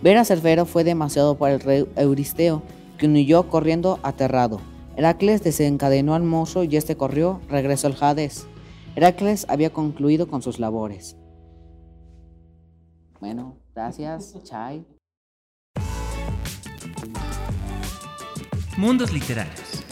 Ver 0.00 0.16
a 0.16 0.24
Cerbero 0.24 0.64
fue 0.64 0.84
demasiado 0.84 1.36
para 1.36 1.54
el 1.54 1.60
rey 1.60 1.84
Euristeo, 1.96 2.62
que 2.98 3.08
huyó 3.08 3.48
corriendo 3.48 3.98
aterrado. 4.04 4.60
Heracles 4.96 5.42
desencadenó 5.42 6.14
al 6.14 6.22
mozo 6.22 6.62
y 6.62 6.76
este 6.76 6.96
corrió, 6.96 7.40
regresó 7.48 7.88
al 7.88 7.96
Hades. 8.00 8.46
Heracles 8.94 9.46
había 9.48 9.70
concluido 9.70 10.28
con 10.28 10.40
sus 10.40 10.60
labores. 10.60 11.16
Bueno, 13.20 13.56
gracias, 13.74 14.36
Chai. 14.44 14.84
Mundos 18.76 19.12
literarios. 19.12 19.84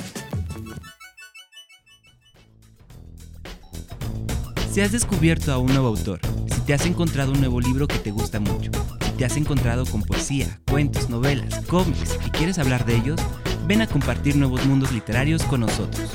Si 4.70 4.80
has 4.80 4.92
descubierto 4.92 5.52
a 5.52 5.58
un 5.58 5.66
nuevo 5.66 5.88
autor, 5.88 6.20
si 6.52 6.60
te 6.60 6.74
has 6.74 6.86
encontrado 6.86 7.32
un 7.32 7.40
nuevo 7.40 7.60
libro 7.60 7.88
que 7.88 7.98
te 7.98 8.10
gusta 8.10 8.38
mucho, 8.38 8.70
te 9.16 9.24
has 9.24 9.36
encontrado 9.36 9.86
con 9.86 10.02
poesía, 10.02 10.60
cuentos, 10.70 11.08
novelas, 11.08 11.64
cómics 11.66 12.18
y 12.26 12.30
quieres 12.30 12.58
hablar 12.58 12.84
de 12.84 12.96
ellos, 12.96 13.20
ven 13.66 13.80
a 13.80 13.86
compartir 13.86 14.36
nuevos 14.36 14.64
mundos 14.66 14.92
literarios 14.92 15.42
con 15.44 15.60
nosotros. 15.60 16.10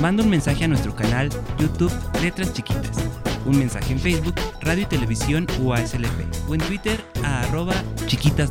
Manda 0.00 0.22
un 0.22 0.30
mensaje 0.30 0.64
a 0.64 0.68
nuestro 0.68 0.94
canal 0.94 1.28
YouTube 1.58 1.92
Letras 2.22 2.52
Chiquitas, 2.52 2.98
un 3.44 3.58
mensaje 3.58 3.92
en 3.92 3.98
Facebook, 3.98 4.34
Radio 4.62 4.84
y 4.84 4.86
Televisión 4.86 5.46
UASLP 5.60 6.48
o 6.48 6.54
en 6.54 6.60
Twitter 6.60 7.04
a 7.24 7.40
arroba 7.40 7.74
chiquitas. 8.06 8.50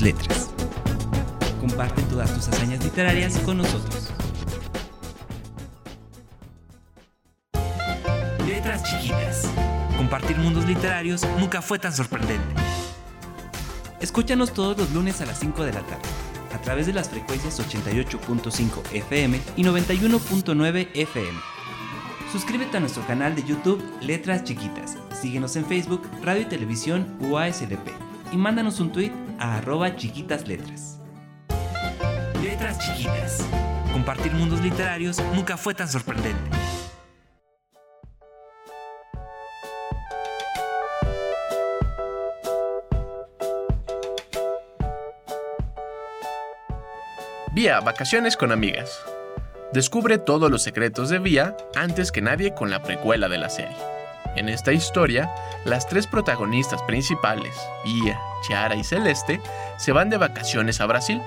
Comparte 1.59 2.01
todas 2.03 2.33
tus 2.33 2.47
hazañas 2.49 2.83
literarias 2.83 3.37
con 3.39 3.57
nosotros. 3.57 4.09
Letras 8.45 8.83
Chiquitas. 8.83 9.49
Compartir 9.97 10.37
mundos 10.37 10.65
literarios 10.65 11.25
nunca 11.39 11.61
fue 11.61 11.79
tan 11.79 11.93
sorprendente. 11.93 12.68
Escúchanos 14.01 14.53
todos 14.53 14.77
los 14.77 14.91
lunes 14.91 15.19
a 15.19 15.25
las 15.25 15.39
5 15.39 15.65
de 15.65 15.73
la 15.73 15.81
tarde, 15.81 16.07
a 16.53 16.61
través 16.61 16.87
de 16.87 16.93
las 16.93 17.09
frecuencias 17.09 17.59
88.5 17.59 18.93
FM 18.93 19.41
y 19.57 19.63
91.9 19.63 20.87
FM. 20.93 21.39
Suscríbete 22.31 22.77
a 22.77 22.79
nuestro 22.79 23.05
canal 23.05 23.35
de 23.35 23.43
YouTube 23.43 23.83
Letras 24.01 24.45
Chiquitas, 24.45 24.97
síguenos 25.19 25.55
en 25.57 25.65
Facebook 25.65 26.07
Radio 26.23 26.43
y 26.43 26.45
Televisión 26.45 27.17
UASLP 27.19 27.89
y 28.31 28.37
mándanos 28.37 28.79
un 28.79 28.91
tweet 28.93 29.11
a 29.37 29.57
arroba 29.57 29.95
chiquitas 29.97 30.47
letras. 30.47 30.99
Letras 32.41 32.79
Chiquitas. 32.79 33.45
Compartir 33.91 34.31
mundos 34.33 34.61
literarios 34.61 35.17
nunca 35.35 35.57
fue 35.57 35.73
tan 35.73 35.89
sorprendente. 35.89 36.58
Vía 47.59 47.81
Vacaciones 47.81 48.37
con 48.37 48.53
Amigas. 48.53 49.03
Descubre 49.73 50.17
todos 50.17 50.49
los 50.49 50.63
secretos 50.63 51.09
de 51.09 51.19
Vía 51.19 51.57
antes 51.75 52.09
que 52.09 52.21
nadie 52.21 52.53
con 52.53 52.69
la 52.69 52.81
precuela 52.81 53.27
de 53.27 53.37
la 53.37 53.49
serie. 53.49 53.75
En 54.37 54.47
esta 54.47 54.71
historia, 54.71 55.29
las 55.65 55.85
tres 55.85 56.07
protagonistas 56.07 56.81
principales, 56.83 57.53
Vía, 57.83 58.17
Chiara 58.47 58.75
y 58.75 58.85
Celeste, 58.85 59.41
se 59.77 59.91
van 59.91 60.09
de 60.09 60.15
vacaciones 60.15 60.79
a 60.79 60.85
Brasil. 60.85 61.21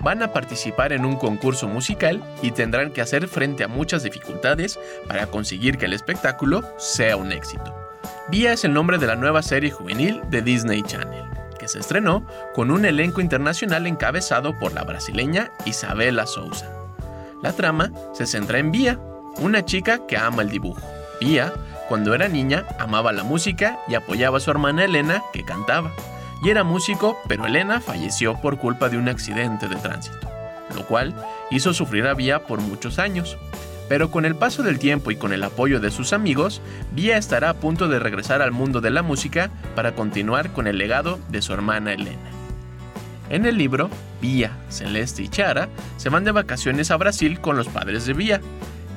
Van 0.00 0.20
a 0.24 0.32
participar 0.32 0.92
en 0.92 1.04
un 1.04 1.14
concurso 1.14 1.68
musical 1.68 2.24
y 2.42 2.50
tendrán 2.50 2.90
que 2.90 3.00
hacer 3.00 3.28
frente 3.28 3.62
a 3.62 3.68
muchas 3.68 4.02
dificultades 4.02 4.80
para 5.06 5.28
conseguir 5.28 5.78
que 5.78 5.84
el 5.84 5.92
espectáculo 5.92 6.64
sea 6.76 7.16
un 7.16 7.30
éxito. 7.30 7.72
Vía 8.30 8.52
es 8.52 8.64
el 8.64 8.72
nombre 8.72 8.98
de 8.98 9.06
la 9.06 9.14
nueva 9.14 9.42
serie 9.42 9.70
juvenil 9.70 10.22
de 10.28 10.42
Disney 10.42 10.82
Channel 10.82 11.27
se 11.68 11.78
estrenó 11.78 12.26
con 12.54 12.70
un 12.70 12.84
elenco 12.84 13.20
internacional 13.20 13.86
encabezado 13.86 14.58
por 14.58 14.72
la 14.72 14.82
brasileña 14.82 15.52
Isabela 15.64 16.26
Souza. 16.26 16.66
La 17.42 17.52
trama 17.52 17.92
se 18.12 18.26
centra 18.26 18.58
en 18.58 18.72
Vía, 18.72 18.98
una 19.38 19.64
chica 19.64 20.06
que 20.06 20.16
ama 20.16 20.42
el 20.42 20.48
dibujo. 20.48 20.82
Vía, 21.20 21.52
cuando 21.88 22.14
era 22.14 22.28
niña, 22.28 22.64
amaba 22.78 23.12
la 23.12 23.22
música 23.22 23.78
y 23.88 23.94
apoyaba 23.94 24.38
a 24.38 24.40
su 24.40 24.50
hermana 24.50 24.84
Elena, 24.84 25.22
que 25.32 25.44
cantaba. 25.44 25.92
Y 26.42 26.50
era 26.50 26.64
músico, 26.64 27.16
pero 27.28 27.46
Elena 27.46 27.80
falleció 27.80 28.40
por 28.40 28.58
culpa 28.58 28.88
de 28.88 28.98
un 28.98 29.08
accidente 29.08 29.68
de 29.68 29.76
tránsito, 29.76 30.28
lo 30.74 30.84
cual 30.86 31.14
hizo 31.50 31.72
sufrir 31.72 32.06
a 32.06 32.14
Vía 32.14 32.44
por 32.44 32.60
muchos 32.60 32.98
años. 32.98 33.38
Pero 33.88 34.10
con 34.10 34.24
el 34.24 34.36
paso 34.36 34.62
del 34.62 34.78
tiempo 34.78 35.10
y 35.10 35.16
con 35.16 35.32
el 35.32 35.42
apoyo 35.42 35.80
de 35.80 35.90
sus 35.90 36.12
amigos, 36.12 36.60
Vía 36.92 37.16
estará 37.16 37.50
a 37.50 37.54
punto 37.54 37.88
de 37.88 37.98
regresar 37.98 38.42
al 38.42 38.52
mundo 38.52 38.80
de 38.80 38.90
la 38.90 39.02
música 39.02 39.50
para 39.74 39.94
continuar 39.94 40.52
con 40.52 40.66
el 40.66 40.78
legado 40.78 41.18
de 41.30 41.40
su 41.40 41.52
hermana 41.54 41.94
Elena. 41.94 42.30
En 43.30 43.46
el 43.46 43.56
libro, 43.56 43.90
Vía, 44.20 44.52
Celeste 44.68 45.22
y 45.22 45.28
Chara 45.28 45.68
se 45.96 46.08
van 46.08 46.24
de 46.24 46.32
vacaciones 46.32 46.90
a 46.90 46.96
Brasil 46.96 47.40
con 47.40 47.56
los 47.56 47.68
padres 47.68 48.06
de 48.06 48.14
Vía. 48.14 48.40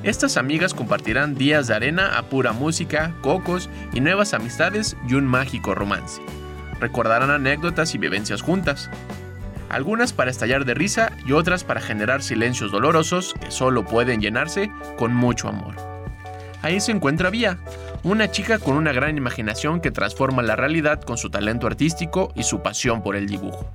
Estas 0.02 0.36
amigas 0.36 0.74
compartirán 0.74 1.36
días 1.36 1.68
de 1.68 1.74
arena 1.74 2.18
a 2.18 2.22
pura 2.24 2.52
música, 2.52 3.14
cocos 3.22 3.70
y 3.92 4.00
nuevas 4.00 4.34
amistades 4.34 4.96
y 5.08 5.14
un 5.14 5.26
mágico 5.26 5.74
romance. 5.74 6.20
Recordarán 6.80 7.30
anécdotas 7.30 7.94
y 7.94 7.98
vivencias 7.98 8.42
juntas, 8.42 8.90
algunas 9.72 10.12
para 10.12 10.30
estallar 10.30 10.64
de 10.64 10.74
risa 10.74 11.12
y 11.26 11.32
otras 11.32 11.64
para 11.64 11.80
generar 11.80 12.22
silencios 12.22 12.70
dolorosos 12.70 13.34
que 13.40 13.50
solo 13.50 13.84
pueden 13.84 14.20
llenarse 14.20 14.70
con 14.96 15.14
mucho 15.14 15.48
amor. 15.48 15.74
Ahí 16.60 16.80
se 16.80 16.92
encuentra 16.92 17.30
Vía, 17.30 17.58
una 18.04 18.30
chica 18.30 18.58
con 18.58 18.76
una 18.76 18.92
gran 18.92 19.16
imaginación 19.16 19.80
que 19.80 19.90
transforma 19.90 20.42
la 20.42 20.54
realidad 20.54 21.00
con 21.00 21.16
su 21.16 21.30
talento 21.30 21.66
artístico 21.66 22.32
y 22.36 22.44
su 22.44 22.62
pasión 22.62 23.02
por 23.02 23.16
el 23.16 23.26
dibujo. 23.26 23.66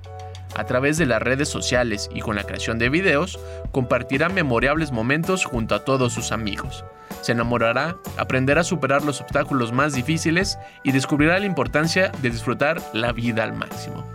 A 0.56 0.66
través 0.66 0.98
de 0.98 1.06
las 1.06 1.22
redes 1.22 1.50
sociales 1.50 2.10
y 2.14 2.22
con 2.22 2.36
la 2.36 2.44
creación 2.44 2.80
de 2.80 2.90
videos, 2.90 3.40
compartirá 3.72 4.30
memorables 4.30 4.92
momentos 4.92 5.46
junto 5.46 5.76
a 5.76 5.84
todos 5.84 6.14
sus 6.14 6.32
amigos. 6.32 6.86
Se 7.22 7.34
enamorará, 7.34 7.98
aprenderá 8.18 8.62
a 8.62 8.64
superar 8.64 9.04
los 9.04 9.22
obstáculos 9.22 9.72
más 9.72 9.94
difíciles 9.94 10.58
y 10.84 10.94
descubrirá 10.94 11.40
la 11.40 11.46
importancia 11.46 12.12
de 12.22 12.30
disfrutar 12.30 12.82
la 12.94 13.12
vida 13.12 13.44
al 13.44 13.54
máximo. 13.54 14.06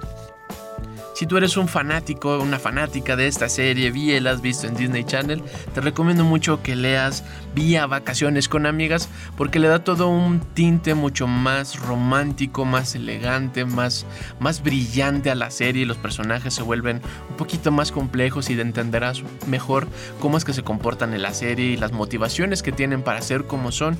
Si 1.22 1.26
tú 1.28 1.36
eres 1.36 1.56
un 1.56 1.68
fanático, 1.68 2.40
una 2.40 2.58
fanática 2.58 3.14
de 3.14 3.28
esta 3.28 3.48
serie, 3.48 3.92
vi 3.92 4.18
la 4.18 4.32
has 4.32 4.42
visto 4.42 4.66
en 4.66 4.74
Disney 4.74 5.04
Channel, 5.04 5.40
te 5.72 5.80
recomiendo 5.80 6.24
mucho 6.24 6.64
que 6.64 6.74
leas 6.74 7.22
Vía 7.54 7.86
Vacaciones 7.86 8.48
con 8.48 8.66
Amigas 8.66 9.08
porque 9.36 9.60
le 9.60 9.68
da 9.68 9.84
todo 9.84 10.08
un 10.08 10.40
tinte 10.40 10.94
mucho 10.94 11.28
más 11.28 11.78
romántico, 11.78 12.64
más 12.64 12.96
elegante, 12.96 13.64
más, 13.64 14.04
más 14.40 14.64
brillante 14.64 15.30
a 15.30 15.36
la 15.36 15.52
serie 15.52 15.86
los 15.86 15.96
personajes 15.96 16.54
se 16.54 16.62
vuelven 16.64 17.00
un 17.30 17.36
poquito 17.36 17.70
más 17.70 17.92
complejos 17.92 18.50
y 18.50 18.60
entenderás 18.60 19.22
mejor 19.46 19.86
cómo 20.18 20.38
es 20.38 20.44
que 20.44 20.52
se 20.52 20.64
comportan 20.64 21.14
en 21.14 21.22
la 21.22 21.34
serie 21.34 21.66
y 21.66 21.76
las 21.76 21.92
motivaciones 21.92 22.64
que 22.64 22.72
tienen 22.72 23.02
para 23.02 23.22
ser 23.22 23.44
como 23.44 23.70
son. 23.70 23.96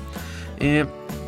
Eh, 0.59 0.85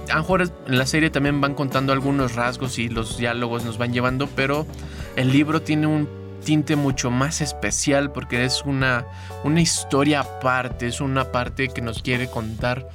a 0.10 0.16
lo 0.16 0.22
mejor 0.22 0.42
en 0.42 0.78
la 0.78 0.86
serie 0.86 1.10
también 1.10 1.40
van 1.40 1.56
contando 1.56 1.94
algunos 1.94 2.36
rasgos 2.36 2.80
y 2.80 2.90
los 2.90 3.18
diálogos 3.18 3.64
nos 3.64 3.78
van 3.78 3.94
llevando, 3.94 4.28
pero 4.28 4.68
el 5.16 5.32
libro 5.32 5.62
tiene 5.62 5.88
un 5.88 6.08
tinte 6.44 6.76
mucho 6.76 7.10
más 7.10 7.42
especial 7.42 8.12
porque 8.12 8.46
es 8.46 8.64
una, 8.66 9.06
una 9.44 9.62
historia 9.62 10.22
aparte, 10.22 10.88
es 10.88 11.02
una 11.02 11.32
parte 11.32 11.70
que 11.70 11.82
nos 11.82 12.02
quiere 12.02 12.28
contar 12.28 12.88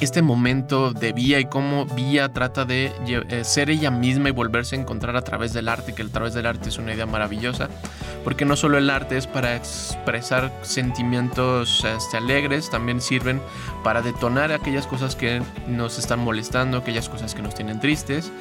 este 0.00 0.22
momento 0.22 0.92
de 0.92 1.12
Vía 1.12 1.40
y 1.40 1.46
cómo 1.46 1.86
Vía 1.86 2.32
trata 2.32 2.64
de 2.64 2.92
eh, 3.06 3.44
ser 3.44 3.70
ella 3.70 3.90
misma 3.90 4.28
y 4.28 4.32
volverse 4.32 4.76
a 4.76 4.80
encontrar 4.80 5.16
a 5.16 5.22
través 5.22 5.52
del 5.52 5.68
arte, 5.68 5.94
que 5.94 6.02
a 6.02 6.08
través 6.08 6.34
del 6.34 6.46
arte 6.46 6.68
es 6.68 6.78
una 6.78 6.94
idea 6.94 7.06
maravillosa, 7.06 7.68
porque 8.24 8.44
no 8.44 8.56
solo 8.56 8.76
el 8.76 8.90
arte 8.90 9.16
es 9.16 9.26
para 9.26 9.54
expresar 9.56 10.52
sentimientos 10.62 11.84
este, 11.84 12.16
alegres, 12.16 12.70
también 12.70 13.00
sirven 13.00 13.40
para 13.82 14.02
detonar 14.02 14.52
aquellas 14.52 14.86
cosas 14.86 15.16
que 15.16 15.42
nos 15.68 15.98
están 15.98 16.20
molestando, 16.20 16.78
aquellas 16.78 17.08
cosas 17.08 17.34
que 17.34 17.42
nos 17.42 17.54
tienen 17.54 17.80
tristes 17.80 18.32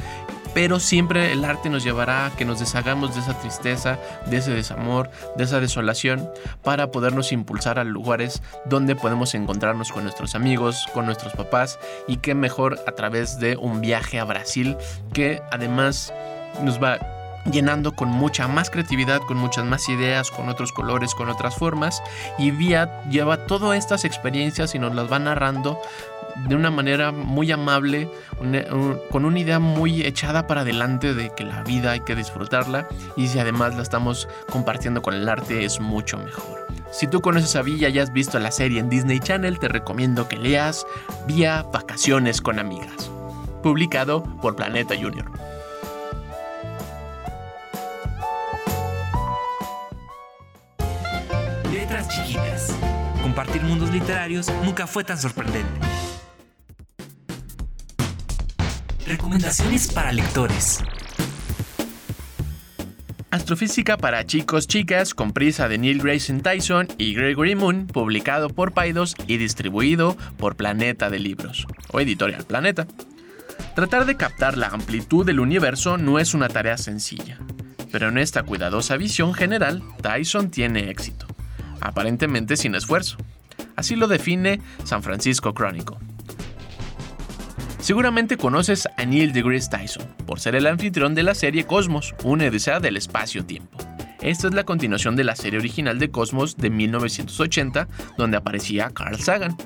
pero 0.53 0.79
siempre 0.79 1.31
el 1.31 1.45
arte 1.45 1.69
nos 1.69 1.83
llevará 1.83 2.25
a 2.25 2.31
que 2.31 2.45
nos 2.45 2.59
deshagamos 2.59 3.15
de 3.15 3.21
esa 3.21 3.39
tristeza, 3.39 3.99
de 4.25 4.37
ese 4.37 4.51
desamor, 4.51 5.09
de 5.35 5.43
esa 5.43 5.59
desolación, 5.59 6.29
para 6.63 6.91
podernos 6.91 7.31
impulsar 7.31 7.79
a 7.79 7.83
lugares 7.83 8.41
donde 8.65 8.95
podemos 8.95 9.33
encontrarnos 9.33 9.91
con 9.91 10.03
nuestros 10.03 10.35
amigos, 10.35 10.85
con 10.93 11.05
nuestros 11.05 11.33
papás, 11.33 11.79
y 12.07 12.17
que 12.17 12.35
mejor 12.35 12.79
a 12.87 12.91
través 12.91 13.39
de 13.39 13.57
un 13.57 13.81
viaje 13.81 14.19
a 14.19 14.25
Brasil, 14.25 14.77
que 15.13 15.41
además 15.51 16.13
nos 16.61 16.81
va 16.81 16.99
llenando 17.51 17.93
con 17.93 18.09
mucha 18.09 18.47
más 18.47 18.69
creatividad, 18.69 19.21
con 19.21 19.37
muchas 19.37 19.65
más 19.65 19.89
ideas, 19.89 20.31
con 20.31 20.49
otros 20.49 20.71
colores, 20.71 21.13
con 21.13 21.29
otras 21.29 21.55
formas. 21.55 22.01
Y 22.37 22.51
Vía 22.51 23.01
lleva 23.09 23.45
todas 23.47 23.77
estas 23.77 24.05
experiencias 24.05 24.75
y 24.75 24.79
nos 24.79 24.95
las 24.95 25.11
va 25.11 25.19
narrando 25.19 25.81
de 26.47 26.55
una 26.55 26.71
manera 26.71 27.11
muy 27.11 27.51
amable, 27.51 28.09
con 29.11 29.25
una 29.25 29.39
idea 29.39 29.59
muy 29.59 30.01
echada 30.03 30.47
para 30.47 30.61
adelante 30.61 31.13
de 31.13 31.31
que 31.35 31.43
la 31.43 31.63
vida 31.63 31.91
hay 31.91 32.01
que 32.01 32.15
disfrutarla 32.15 32.87
y 33.15 33.27
si 33.27 33.39
además 33.39 33.75
la 33.75 33.83
estamos 33.83 34.27
compartiendo 34.49 35.01
con 35.01 35.13
el 35.13 35.29
arte 35.29 35.65
es 35.65 35.79
mucho 35.79 36.17
mejor. 36.17 36.67
Si 36.91 37.07
tú 37.07 37.21
conoces 37.21 37.55
a 37.55 37.61
Villa 37.61 37.89
y 37.89 37.99
has 37.99 38.13
visto 38.13 38.37
la 38.39 38.51
serie 38.51 38.79
en 38.79 38.89
Disney 38.89 39.19
Channel, 39.19 39.57
te 39.59 39.67
recomiendo 39.67 40.27
que 40.27 40.37
leas 40.37 40.85
Vía 41.27 41.63
Vacaciones 41.73 42.41
con 42.41 42.59
Amigas, 42.59 43.09
publicado 43.63 44.23
por 44.41 44.55
Planeta 44.55 44.95
Junior. 44.95 45.31
Letras 51.71 52.09
chiquitas. 52.09 52.75
Compartir 53.23 53.63
mundos 53.63 53.89
literarios 53.89 54.51
nunca 54.63 54.85
fue 54.85 55.03
tan 55.03 55.17
sorprendente. 55.17 55.82
Recomendaciones 59.13 59.91
para 59.91 60.11
lectores. 60.11 60.83
Astrofísica 63.29 63.95
para 63.95 64.25
chicos, 64.25 64.65
chicas, 64.65 65.13
con 65.13 65.33
prisa 65.33 65.67
de 65.67 65.77
Neil 65.77 66.01
Grayson 66.01 66.41
Tyson 66.41 66.87
y 66.97 67.13
Gregory 67.13 67.53
Moon, 67.53 67.85
publicado 67.85 68.49
por 68.49 68.71
Paidos 68.71 69.15
y 69.27 69.37
distribuido 69.37 70.17
por 70.37 70.55
Planeta 70.55 71.11
de 71.11 71.19
Libros, 71.19 71.67
o 71.91 71.99
Editorial 71.99 72.43
Planeta. 72.45 72.87
Tratar 73.75 74.07
de 74.07 74.17
captar 74.17 74.57
la 74.57 74.69
amplitud 74.69 75.23
del 75.23 75.39
universo 75.39 75.99
no 75.99 76.17
es 76.17 76.33
una 76.33 76.49
tarea 76.49 76.79
sencilla, 76.79 77.37
pero 77.91 78.09
en 78.09 78.17
esta 78.17 78.41
cuidadosa 78.41 78.97
visión 78.97 79.35
general, 79.35 79.83
Tyson 80.01 80.49
tiene 80.49 80.89
éxito, 80.89 81.27
aparentemente 81.81 82.57
sin 82.57 82.73
esfuerzo. 82.73 83.17
Así 83.75 83.95
lo 83.95 84.07
define 84.07 84.59
San 84.85 85.03
Francisco 85.03 85.53
Chronicle. 85.53 85.97
Seguramente 87.83 88.37
conoces 88.37 88.87
a 88.95 89.03
Neil 89.03 89.33
deGrasse 89.33 89.69
Tyson, 89.69 90.07
por 90.25 90.39
ser 90.39 90.55
el 90.55 90.67
anfitrión 90.67 91.15
de 91.15 91.23
la 91.23 91.35
serie 91.35 91.65
Cosmos, 91.65 92.15
una 92.23 92.47
odisea 92.47 92.79
del 92.79 92.95
espacio-tiempo. 92.95 93.77
Esta 94.21 94.47
es 94.47 94.53
la 94.53 94.63
continuación 94.63 95.17
de 95.17 95.25
la 95.25 95.35
serie 95.35 95.59
original 95.59 95.99
de 95.99 96.09
Cosmos 96.09 96.55
de 96.55 96.69
1980, 96.69 97.89
donde 98.17 98.37
aparecía 98.37 98.89
Carl 98.91 99.19
Sagan. 99.19 99.57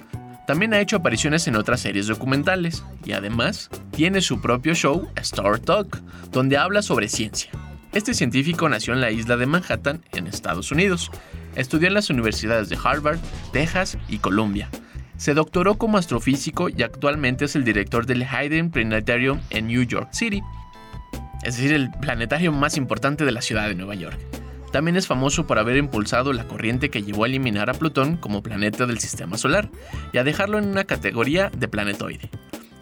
También 0.47 0.73
ha 0.73 0.79
hecho 0.79 0.95
apariciones 0.95 1.47
en 1.47 1.57
otras 1.57 1.81
series 1.81 2.07
documentales, 2.07 2.83
y 3.05 3.11
además 3.11 3.69
tiene 3.91 4.21
su 4.21 4.41
propio 4.41 4.73
show, 4.73 5.07
Star 5.17 5.59
Talk, 5.59 6.01
donde 6.31 6.57
habla 6.57 6.81
sobre 6.81 7.09
ciencia. 7.09 7.51
Este 7.93 8.15
científico 8.15 8.67
nació 8.67 8.95
en 8.95 9.01
la 9.01 9.11
isla 9.11 9.37
de 9.37 9.45
Manhattan, 9.45 10.01
en 10.13 10.25
Estados 10.25 10.71
Unidos. 10.71 11.11
Estudió 11.55 11.87
en 11.87 11.93
las 11.93 12.09
universidades 12.09 12.67
de 12.69 12.79
Harvard, 12.83 13.19
Texas 13.53 13.95
y 14.09 14.17
Columbia, 14.17 14.71
se 15.17 15.33
doctoró 15.33 15.75
como 15.75 15.97
astrofísico 15.97 16.69
y 16.69 16.83
actualmente 16.83 17.45
es 17.45 17.55
el 17.55 17.63
director 17.63 18.05
del 18.05 18.23
Hayden 18.23 18.71
Planetarium 18.71 19.41
en 19.49 19.67
New 19.67 19.83
York 19.83 20.09
City, 20.11 20.41
es 21.43 21.57
decir, 21.57 21.73
el 21.73 21.91
planetario 21.91 22.51
más 22.51 22.77
importante 22.77 23.25
de 23.25 23.31
la 23.31 23.41
ciudad 23.41 23.67
de 23.67 23.75
Nueva 23.75 23.95
York. 23.95 24.17
También 24.71 24.97
es 24.97 25.07
famoso 25.07 25.47
por 25.47 25.59
haber 25.59 25.77
impulsado 25.77 26.33
la 26.33 26.47
corriente 26.47 26.89
que 26.89 27.01
llevó 27.01 27.23
a 27.23 27.27
eliminar 27.27 27.69
a 27.69 27.73
Plutón 27.73 28.17
como 28.17 28.43
planeta 28.43 28.85
del 28.85 28.99
sistema 28.99 29.37
solar 29.37 29.69
y 30.11 30.17
a 30.17 30.23
dejarlo 30.23 30.59
en 30.59 30.67
una 30.67 30.83
categoría 30.83 31.49
de 31.49 31.67
planetoide. 31.67 32.29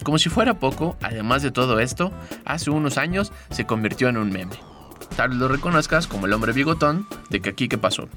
Como 0.03 0.17
si 0.17 0.29
fuera 0.29 0.59
poco, 0.59 0.97
además 1.01 1.41
de 1.41 1.51
todo 1.51 1.79
esto, 1.79 2.11
hace 2.43 2.69
unos 2.69 2.97
años 2.97 3.31
se 3.49 3.65
convirtió 3.65 4.09
en 4.09 4.17
un 4.17 4.31
meme. 4.31 4.55
Tal 5.15 5.37
lo 5.37 5.47
reconozcas 5.47 6.07
como 6.07 6.25
el 6.25 6.33
hombre 6.33 6.53
bigotón 6.53 7.07
de 7.29 7.39
que 7.39 7.49
aquí 7.49 7.67
que 7.67 7.77
pasó. 7.77 8.09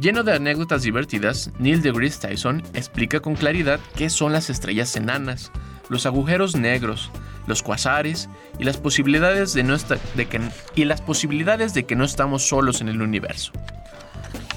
Lleno 0.00 0.22
de 0.22 0.32
anécdotas 0.32 0.84
divertidas, 0.84 1.50
Neil 1.58 1.82
deGrasse 1.82 2.20
Tyson 2.20 2.62
explica 2.72 3.18
con 3.18 3.34
claridad 3.34 3.80
qué 3.96 4.10
son 4.10 4.32
las 4.32 4.48
estrellas 4.48 4.94
enanas, 4.94 5.50
los 5.88 6.06
agujeros 6.06 6.54
negros, 6.54 7.10
los 7.48 7.64
cuasares 7.64 8.28
y 8.60 8.64
las 8.64 8.76
posibilidades 8.76 9.54
de, 9.54 9.64
no 9.64 9.76
que, 9.76 10.40
y 10.76 10.84
las 10.84 11.00
posibilidades 11.00 11.74
de 11.74 11.84
que 11.84 11.96
no 11.96 12.04
estamos 12.04 12.46
solos 12.46 12.80
en 12.80 12.88
el 12.88 13.02
universo. 13.02 13.50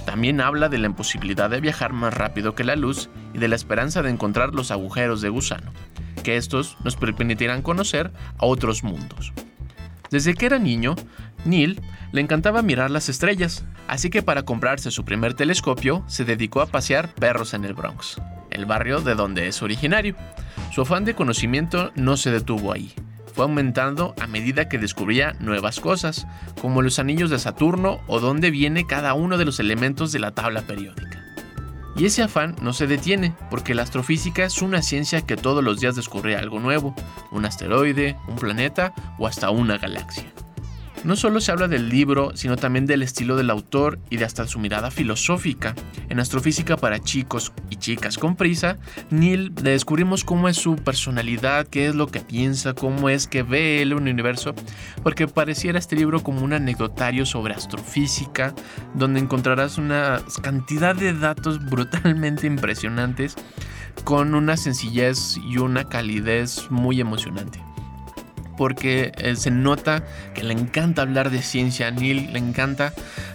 También 0.06 0.42
habla 0.42 0.70
de 0.70 0.78
la 0.78 0.88
imposibilidad 0.88 1.50
de 1.50 1.60
viajar 1.60 1.92
más 1.92 2.14
rápido 2.14 2.54
que 2.54 2.64
la 2.64 2.76
luz 2.76 3.10
y 3.34 3.40
de 3.40 3.48
la 3.48 3.56
esperanza 3.56 4.04
de 4.04 4.12
encontrar 4.12 4.54
los 4.54 4.70
agujeros 4.70 5.22
de 5.22 5.30
gusano, 5.30 5.72
que 6.24 6.38
estos 6.38 6.78
nos 6.84 6.96
permitirán 6.98 7.64
conocer 7.64 8.12
a 8.38 8.46
otros 8.46 8.84
mundos. 8.84 9.34
Desde 10.12 10.34
que 10.34 10.46
era 10.46 10.60
niño, 10.60 10.96
Neil 11.46 11.80
le 12.12 12.20
encantaba 12.20 12.62
mirar 12.62 12.92
las 12.92 13.08
estrellas, 13.08 13.64
así 13.88 14.10
que 14.10 14.22
para 14.22 14.44
comprarse 14.44 14.92
su 14.92 15.06
primer 15.06 15.34
telescopio 15.34 16.04
se 16.08 16.26
dedicó 16.26 16.60
a 16.62 16.66
pasear 16.66 17.14
perros 17.16 17.54
en 17.54 17.64
el 17.64 17.74
Bronx, 17.74 18.22
el 18.50 18.66
barrio 18.66 19.00
de 19.00 19.16
donde 19.16 19.48
es 19.48 19.62
originario. 19.62 20.16
Su 20.72 20.82
afán 20.82 21.06
de 21.06 21.16
conocimiento 21.16 21.92
no 21.96 22.18
se 22.18 22.30
detuvo 22.30 22.74
ahí, 22.74 22.94
fue 23.34 23.46
aumentando 23.46 24.14
a 24.20 24.28
medida 24.28 24.68
que 24.68 24.78
descubría 24.78 25.34
nuevas 25.40 25.80
cosas, 25.80 26.28
como 26.62 26.82
los 26.82 27.00
anillos 27.00 27.30
de 27.30 27.40
Saturno 27.40 28.02
o 28.08 28.20
dónde 28.20 28.52
viene 28.52 28.86
cada 28.86 29.14
uno 29.14 29.38
de 29.38 29.46
los 29.46 29.62
elementos 29.62 30.12
de 30.12 30.20
la 30.20 30.32
tabla 30.32 30.62
periódica. 30.64 31.21
Y 31.96 32.06
ese 32.06 32.24
afán 32.24 32.56
no 32.62 32.74
se 32.74 32.88
detiene, 32.88 33.36
porque 33.50 33.76
la 33.76 33.84
astrofísica 33.84 34.46
es 34.46 34.62
una 34.62 34.82
ciencia 34.82 35.22
que 35.22 35.36
todos 35.36 35.64
los 35.64 35.80
días 35.80 35.96
descubre 35.96 36.38
algo 36.38 36.60
nuevo, 36.60 36.96
un 37.32 37.46
asteroide, 37.46 38.18
un 38.28 38.36
planeta 38.36 38.94
o 39.20 39.28
hasta 39.28 39.50
una 39.50 39.78
galaxia. 39.78 40.32
No 41.04 41.16
solo 41.16 41.42
se 41.42 41.52
habla 41.52 41.68
del 41.68 41.90
libro, 41.90 42.32
sino 42.36 42.58
también 42.58 42.86
del 42.86 43.02
estilo 43.02 43.36
del 43.36 43.50
autor 43.50 43.98
y 44.12 44.18
de 44.18 44.26
hasta 44.26 44.46
su 44.46 44.60
mirada 44.60 44.92
filosófica. 44.92 45.74
En 46.10 46.20
Astrofísica 46.20 46.78
para 46.78 47.00
chicos 47.00 47.54
y 47.72 47.78
chicas 47.78 48.20
con 48.20 48.36
prisa, 48.36 48.78
Neil 49.10 49.52
le 49.64 49.72
descubrimos 49.72 50.24
cómo 50.24 50.48
es 50.48 50.58
su 50.58 50.76
personalidad, 50.76 51.66
qué 51.66 51.88
es 51.88 51.96
lo 51.96 52.06
que 52.06 52.20
piensa, 52.20 52.76
cómo 52.76 53.10
es 53.10 53.28
que 53.28 53.42
ve 53.42 53.84
un 53.96 54.08
universo, 54.08 54.54
porque 55.02 55.28
pareciera 55.28 55.80
este 55.80 55.96
libro 55.96 56.22
como 56.22 56.44
un 56.44 56.54
anecdotario 56.54 57.26
sobre 57.26 57.56
astrofísica, 57.56 58.54
donde 58.94 59.22
encontrarás 59.22 59.80
una 59.80 60.22
cantidad 60.44 60.96
de 60.96 61.14
datos 61.14 61.66
brutalmente 61.70 62.46
impresionantes 62.46 63.36
con 64.04 64.36
una 64.36 64.56
sencillez 64.56 65.38
y 65.50 65.58
una 65.58 65.90
calidez 65.90 66.70
muy 66.70 67.02
emocionante 67.02 67.71
porque 68.62 69.12
eh, 69.18 69.36
se 69.38 69.50
nota 69.50 70.04
que 70.36 70.44
le 70.44 70.54
encanta 70.54 71.02
hablar 71.02 71.32
de 71.32 71.42
ciencia. 71.42 71.88
A 71.88 71.92
Neil 71.92 72.32
le 72.32 72.38
encanta 72.38 72.94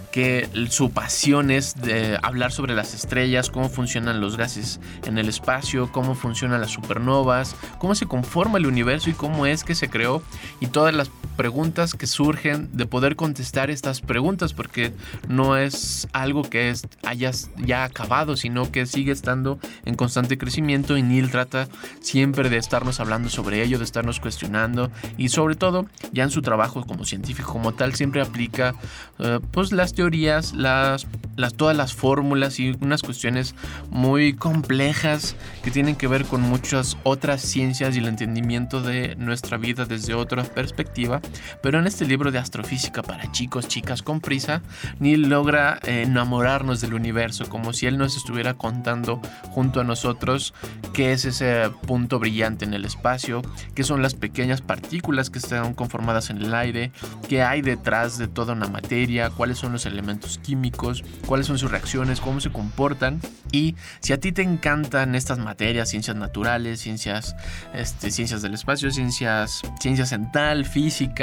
que 0.09 0.47
su 0.69 0.91
pasión 0.91 1.51
es 1.51 1.75
hablar 2.23 2.53
sobre 2.53 2.73
las 2.73 2.93
estrellas, 2.93 3.49
cómo 3.49 3.67
funcionan 3.67 4.21
los 4.21 4.37
gases 4.37 4.79
en 5.05 5.17
el 5.17 5.27
espacio, 5.27 5.91
cómo 5.91 6.15
funcionan 6.15 6.61
las 6.61 6.71
supernovas, 6.71 7.57
cómo 7.77 7.93
se 7.93 8.05
conforma 8.05 8.57
el 8.57 8.67
universo 8.67 9.09
y 9.09 9.13
cómo 9.13 9.45
es 9.45 9.65
que 9.65 9.75
se 9.75 9.89
creó 9.89 10.23
y 10.61 10.67
todas 10.67 10.95
las 10.95 11.11
preguntas 11.37 11.93
que 11.93 12.07
surgen 12.07 12.69
de 12.73 12.85
poder 12.85 13.15
contestar 13.15 13.69
estas 13.69 14.01
preguntas 14.01 14.53
porque 14.53 14.91
no 15.29 15.55
es 15.55 16.07
algo 16.11 16.41
que 16.41 16.69
es, 16.69 16.85
hayas 17.05 17.49
ya 17.57 17.85
acabado, 17.85 18.35
sino 18.35 18.69
que 18.71 18.85
sigue 18.85 19.13
estando 19.13 19.59
en 19.85 19.95
constante 19.95 20.37
crecimiento 20.37 20.97
y 20.97 21.03
Neil 21.03 21.31
trata 21.31 21.69
siempre 22.01 22.49
de 22.49 22.57
estarnos 22.57 22.99
hablando 22.99 23.29
sobre 23.29 23.63
ello, 23.63 23.77
de 23.77 23.85
estarnos 23.85 24.19
cuestionando 24.19 24.91
y 25.17 25.29
sobre 25.29 25.55
todo 25.55 25.85
ya 26.11 26.23
en 26.23 26.31
su 26.31 26.41
trabajo 26.41 26.85
como 26.85 27.05
científico 27.05 27.53
como 27.53 27.73
tal 27.73 27.93
siempre 27.95 28.21
aplica 28.21 28.75
eh, 29.19 29.39
pues 29.51 29.71
las 29.71 29.93
teorías, 29.93 30.53
las, 30.53 31.07
las, 31.35 31.53
todas 31.53 31.77
las 31.77 31.93
fórmulas 31.93 32.59
y 32.59 32.75
unas 32.81 33.03
cuestiones 33.03 33.55
muy 33.89 34.33
complejas 34.33 35.35
que 35.63 35.71
tienen 35.71 35.95
que 35.95 36.07
ver 36.07 36.25
con 36.25 36.41
muchas 36.41 36.97
otras 37.03 37.41
ciencias 37.41 37.95
y 37.95 37.99
el 37.99 38.07
entendimiento 38.07 38.81
de 38.81 39.15
nuestra 39.15 39.57
vida 39.57 39.85
desde 39.85 40.13
otra 40.13 40.43
perspectiva 40.43 41.21
pero 41.61 41.79
en 41.79 41.87
este 41.87 42.05
libro 42.05 42.31
de 42.31 42.39
astrofísica 42.39 43.01
para 43.01 43.31
chicos, 43.31 43.67
chicas 43.67 44.01
con 44.01 44.21
prisa, 44.21 44.61
Neil 44.99 45.29
logra 45.29 45.79
eh, 45.85 46.03
enamorarnos 46.03 46.81
del 46.81 46.93
universo, 46.93 47.49
como 47.49 47.73
si 47.73 47.87
él 47.87 47.97
nos 47.97 48.17
estuviera 48.17 48.53
contando 48.53 49.21
junto 49.49 49.81
a 49.81 49.83
nosotros 49.83 50.53
qué 50.93 51.11
es 51.11 51.25
ese 51.25 51.69
punto 51.85 52.19
brillante 52.19 52.65
en 52.65 52.73
el 52.73 52.85
espacio, 52.85 53.41
qué 53.75 53.83
son 53.83 54.01
las 54.01 54.13
pequeñas 54.13 54.61
partículas 54.61 55.29
que 55.29 55.39
están 55.39 55.73
conformadas 55.73 56.29
en 56.29 56.37
el 56.37 56.53
aire, 56.53 56.91
qué 57.27 57.43
hay 57.43 57.61
detrás 57.61 58.17
de 58.17 58.27
toda 58.27 58.53
una 58.53 58.67
materia, 58.67 59.29
cuáles 59.29 59.57
son 59.57 59.71
los 59.71 59.85
elementos 59.85 60.37
químicos, 60.39 61.03
cuáles 61.25 61.47
son 61.47 61.57
sus 61.57 61.71
reacciones, 61.71 62.21
cómo 62.21 62.39
se 62.39 62.51
comportan. 62.51 63.19
Y 63.51 63.75
si 63.99 64.13
a 64.13 64.19
ti 64.19 64.31
te 64.31 64.41
encantan 64.41 65.15
estas 65.15 65.39
materias, 65.39 65.89
ciencias 65.89 66.15
naturales, 66.15 66.79
ciencias, 66.79 67.35
este, 67.73 68.11
ciencias 68.11 68.41
del 68.41 68.53
espacio, 68.53 68.91
ciencias, 68.91 69.61
ciencia 69.79 70.05
central, 70.05 70.65
física 70.65 71.16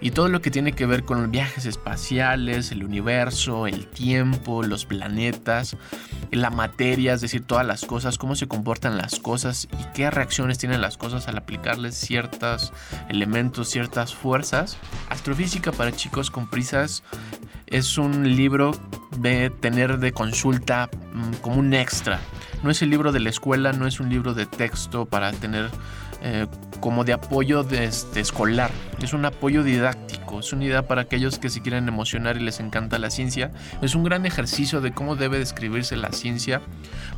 y 0.00 0.10
todo 0.10 0.28
lo 0.28 0.40
que 0.40 0.50
tiene 0.50 0.72
que 0.72 0.86
ver 0.86 1.04
con 1.04 1.30
viajes 1.30 1.66
espaciales, 1.66 2.70
el 2.70 2.84
universo, 2.84 3.66
el 3.66 3.86
tiempo, 3.86 4.62
los 4.62 4.84
planetas, 4.84 5.76
la 6.30 6.50
materia, 6.50 7.14
es 7.14 7.20
decir, 7.20 7.44
todas 7.44 7.66
las 7.66 7.84
cosas, 7.84 8.18
cómo 8.18 8.36
se 8.36 8.46
comportan 8.46 8.96
las 8.98 9.18
cosas 9.18 9.68
y 9.72 9.92
qué 9.94 10.10
reacciones 10.10 10.58
tienen 10.58 10.80
las 10.80 10.96
cosas 10.96 11.28
al 11.28 11.38
aplicarles 11.38 11.94
ciertos 11.94 12.72
elementos, 13.08 13.68
ciertas 13.68 14.14
fuerzas. 14.14 14.76
Astrofísica 15.08 15.72
para 15.72 15.92
chicos 15.92 16.30
con 16.30 16.48
prisas 16.48 17.02
es 17.66 17.98
un 17.98 18.36
libro 18.36 18.72
de 19.18 19.50
tener 19.50 19.98
de 19.98 20.12
consulta 20.12 20.88
mm, 21.12 21.34
como 21.40 21.56
un 21.56 21.74
extra. 21.74 22.20
No 22.62 22.70
es 22.70 22.82
el 22.82 22.90
libro 22.90 23.12
de 23.12 23.20
la 23.20 23.30
escuela, 23.30 23.72
no 23.72 23.86
es 23.86 24.00
un 24.00 24.08
libro 24.08 24.34
de 24.34 24.46
texto 24.46 25.06
para 25.06 25.32
tener 25.32 25.70
eh, 26.22 26.46
como 26.80 27.04
de 27.04 27.12
apoyo 27.12 27.62
de 27.62 27.84
este, 27.84 28.20
escolar. 28.20 28.70
Es 29.02 29.12
un 29.12 29.24
apoyo 29.24 29.62
didáctico, 29.62 30.40
es 30.40 30.52
una 30.52 30.64
idea 30.64 30.86
para 30.86 31.02
aquellos 31.02 31.38
que 31.38 31.48
se 31.48 31.62
quieren 31.62 31.88
emocionar 31.88 32.36
y 32.36 32.40
les 32.40 32.60
encanta 32.60 32.98
la 32.98 33.10
ciencia. 33.10 33.50
Es 33.82 33.94
un 33.94 34.04
gran 34.04 34.26
ejercicio 34.26 34.80
de 34.80 34.92
cómo 34.92 35.16
debe 35.16 35.38
describirse 35.38 35.96
la 35.96 36.12
ciencia 36.12 36.62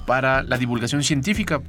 para 0.07 0.43
la 0.43 0.59
divulgación 0.59 1.03
científica 1.03 1.63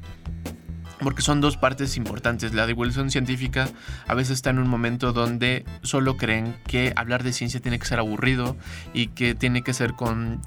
porque 1.02 1.22
son 1.22 1.42
dos 1.42 1.58
partes 1.58 1.98
importantes. 1.98 2.54
La 2.54 2.68
divulgación 2.68 3.10
científica 3.10 3.70
a 4.08 4.14
veces 4.14 4.36
está 4.36 4.50
en 4.50 4.60
un 4.60 4.68
momento 4.68 5.14
donde 5.14 5.66
solo 5.82 6.18
creen 6.18 6.56
que 6.68 6.94
hablar 6.96 7.24
de 7.24 7.34
ciencia 7.34 7.60
tiene 7.60 7.80
que 7.80 7.86
ser 7.86 8.00
aburrido 8.00 8.56
y 8.94 9.08
que 9.08 9.36
tiene 9.36 9.62
que 9.62 9.74
ser 9.74 9.94
con 9.94 10.42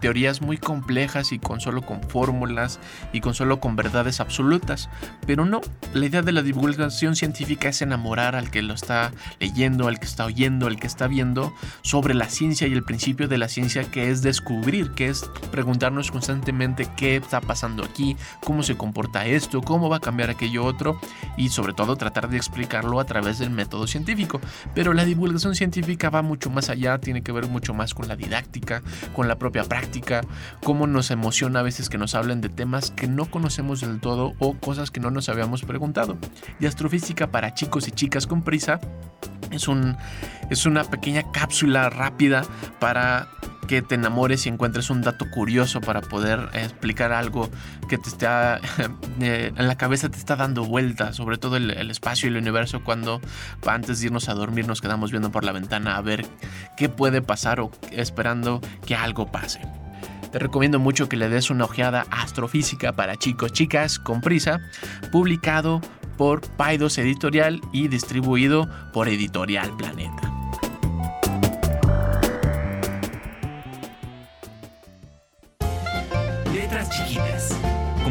teorías 0.00 0.42
muy 0.42 0.58
complejas 0.58 1.32
y 1.32 1.38
con 1.38 1.60
solo 1.60 1.82
con 1.82 2.02
fórmulas 2.02 2.78
y 3.12 3.20
con 3.20 3.34
solo 3.34 3.60
con 3.60 3.76
verdades 3.76 4.20
absolutas. 4.20 4.88
Pero 5.26 5.44
no, 5.44 5.60
la 5.94 6.06
idea 6.06 6.22
de 6.22 6.32
la 6.32 6.42
divulgación 6.42 7.16
científica 7.16 7.68
es 7.68 7.82
enamorar 7.82 8.36
al 8.36 8.50
que 8.50 8.62
lo 8.62 8.74
está 8.74 9.12
leyendo, 9.40 9.88
al 9.88 9.98
que 9.98 10.06
está 10.06 10.26
oyendo, 10.26 10.66
al 10.66 10.78
que 10.78 10.86
está 10.86 11.06
viendo 11.06 11.54
sobre 11.82 12.14
la 12.14 12.28
ciencia 12.28 12.66
y 12.66 12.72
el 12.72 12.84
principio 12.84 13.28
de 13.28 13.38
la 13.38 13.48
ciencia 13.48 13.90
que 13.90 14.10
es 14.10 14.22
descubrir, 14.22 14.90
que 14.92 15.08
es 15.08 15.24
preguntarnos 15.50 16.10
constantemente 16.10 16.88
qué 16.96 17.16
está 17.16 17.40
pasando 17.40 17.84
aquí, 17.84 18.16
cómo 18.44 18.62
se 18.62 18.76
comporta 18.76 19.26
esto, 19.26 19.62
cómo 19.62 19.85
va 19.88 19.96
a 19.96 20.00
cambiar 20.00 20.30
aquello 20.30 20.64
otro 20.64 20.98
y 21.36 21.50
sobre 21.50 21.72
todo 21.72 21.96
tratar 21.96 22.28
de 22.28 22.36
explicarlo 22.36 23.00
a 23.00 23.04
través 23.04 23.38
del 23.38 23.50
método 23.50 23.86
científico. 23.86 24.40
Pero 24.74 24.92
la 24.92 25.04
divulgación 25.04 25.54
científica 25.54 26.10
va 26.10 26.22
mucho 26.22 26.50
más 26.50 26.70
allá, 26.70 26.98
tiene 26.98 27.22
que 27.22 27.32
ver 27.32 27.48
mucho 27.48 27.74
más 27.74 27.94
con 27.94 28.08
la 28.08 28.16
didáctica, 28.16 28.82
con 29.14 29.28
la 29.28 29.36
propia 29.36 29.64
práctica, 29.64 30.22
cómo 30.62 30.86
nos 30.86 31.10
emociona 31.10 31.60
a 31.60 31.62
veces 31.62 31.88
que 31.88 31.98
nos 31.98 32.14
hablen 32.14 32.40
de 32.40 32.48
temas 32.48 32.90
que 32.90 33.06
no 33.06 33.30
conocemos 33.30 33.80
del 33.80 34.00
todo 34.00 34.34
o 34.38 34.54
cosas 34.54 34.90
que 34.90 35.00
no 35.00 35.10
nos 35.10 35.28
habíamos 35.28 35.62
preguntado. 35.62 36.16
Y 36.60 36.66
astrofísica 36.66 37.30
para 37.30 37.54
chicos 37.54 37.88
y 37.88 37.92
chicas 37.92 38.26
con 38.26 38.42
prisa 38.42 38.80
es, 39.50 39.68
un, 39.68 39.96
es 40.50 40.66
una 40.66 40.84
pequeña 40.84 41.30
cápsula 41.32 41.90
rápida 41.90 42.44
para 42.78 43.28
que 43.66 43.82
te 43.82 43.94
enamores 43.94 44.46
y 44.46 44.48
encuentres 44.48 44.90
un 44.90 45.02
dato 45.02 45.30
curioso 45.30 45.80
para 45.80 46.00
poder 46.00 46.48
explicar 46.52 47.12
algo 47.12 47.50
que 47.88 47.98
te 47.98 48.08
está 48.08 48.60
eh, 49.20 49.52
en 49.54 49.68
la 49.68 49.76
cabeza 49.76 50.08
te 50.08 50.18
está 50.18 50.36
dando 50.36 50.64
vueltas, 50.64 51.16
sobre 51.16 51.38
todo 51.38 51.56
el, 51.56 51.90
espacio 51.90 52.28
y 52.28 52.32
el 52.32 52.38
universo 52.38 52.82
cuando 52.84 53.20
antes 53.66 54.00
de 54.00 54.06
irnos 54.06 54.28
a 54.28 54.34
dormir 54.34 54.66
nos 54.66 54.80
quedamos 54.80 55.10
viendo 55.10 55.30
por 55.30 55.44
la 55.44 55.52
ventana 55.52 55.96
a 55.96 56.00
ver 56.00 56.26
qué 56.76 56.88
puede 56.88 57.22
pasar 57.22 57.60
o 57.60 57.70
esperando 57.90 58.60
que 58.86 58.94
algo 58.94 59.26
pase. 59.30 59.60
Te 60.32 60.38
recomiendo 60.38 60.78
mucho 60.78 61.08
que 61.08 61.16
le 61.16 61.28
des 61.28 61.50
una 61.50 61.64
ojeada 61.64 62.06
Astrofísica 62.10 62.92
para 62.92 63.16
chicos, 63.16 63.52
chicas, 63.52 63.98
con 63.98 64.20
prisa, 64.20 64.60
publicado 65.10 65.80
por 66.16 66.40
Paidos 66.40 66.98
Editorial 66.98 67.60
y 67.72 67.88
distribuido 67.88 68.68
por 68.92 69.08
Editorial 69.08 69.74
Planeta. 69.76 70.35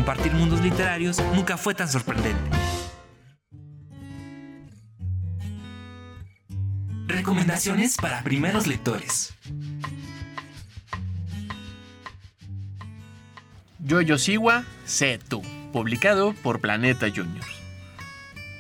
Compartir 0.06 0.34
mundos 0.34 0.62
literarios 0.62 1.18
nunca 1.34 1.58
fue 1.58 1.74
tan 1.74 1.89
sorprendente. 1.89 2.39
Recomendaciones 7.08 7.98
para 7.98 8.22
primeros 8.22 8.68
lectores. 8.68 9.34
Yo-Yo 13.80 14.20
Siwa, 14.20 14.63
sé 14.86 15.18
tú, 15.28 15.41
publicado 15.74 16.36
por 16.44 16.62
Planeta 16.62 17.08
Juniors. 17.10 17.48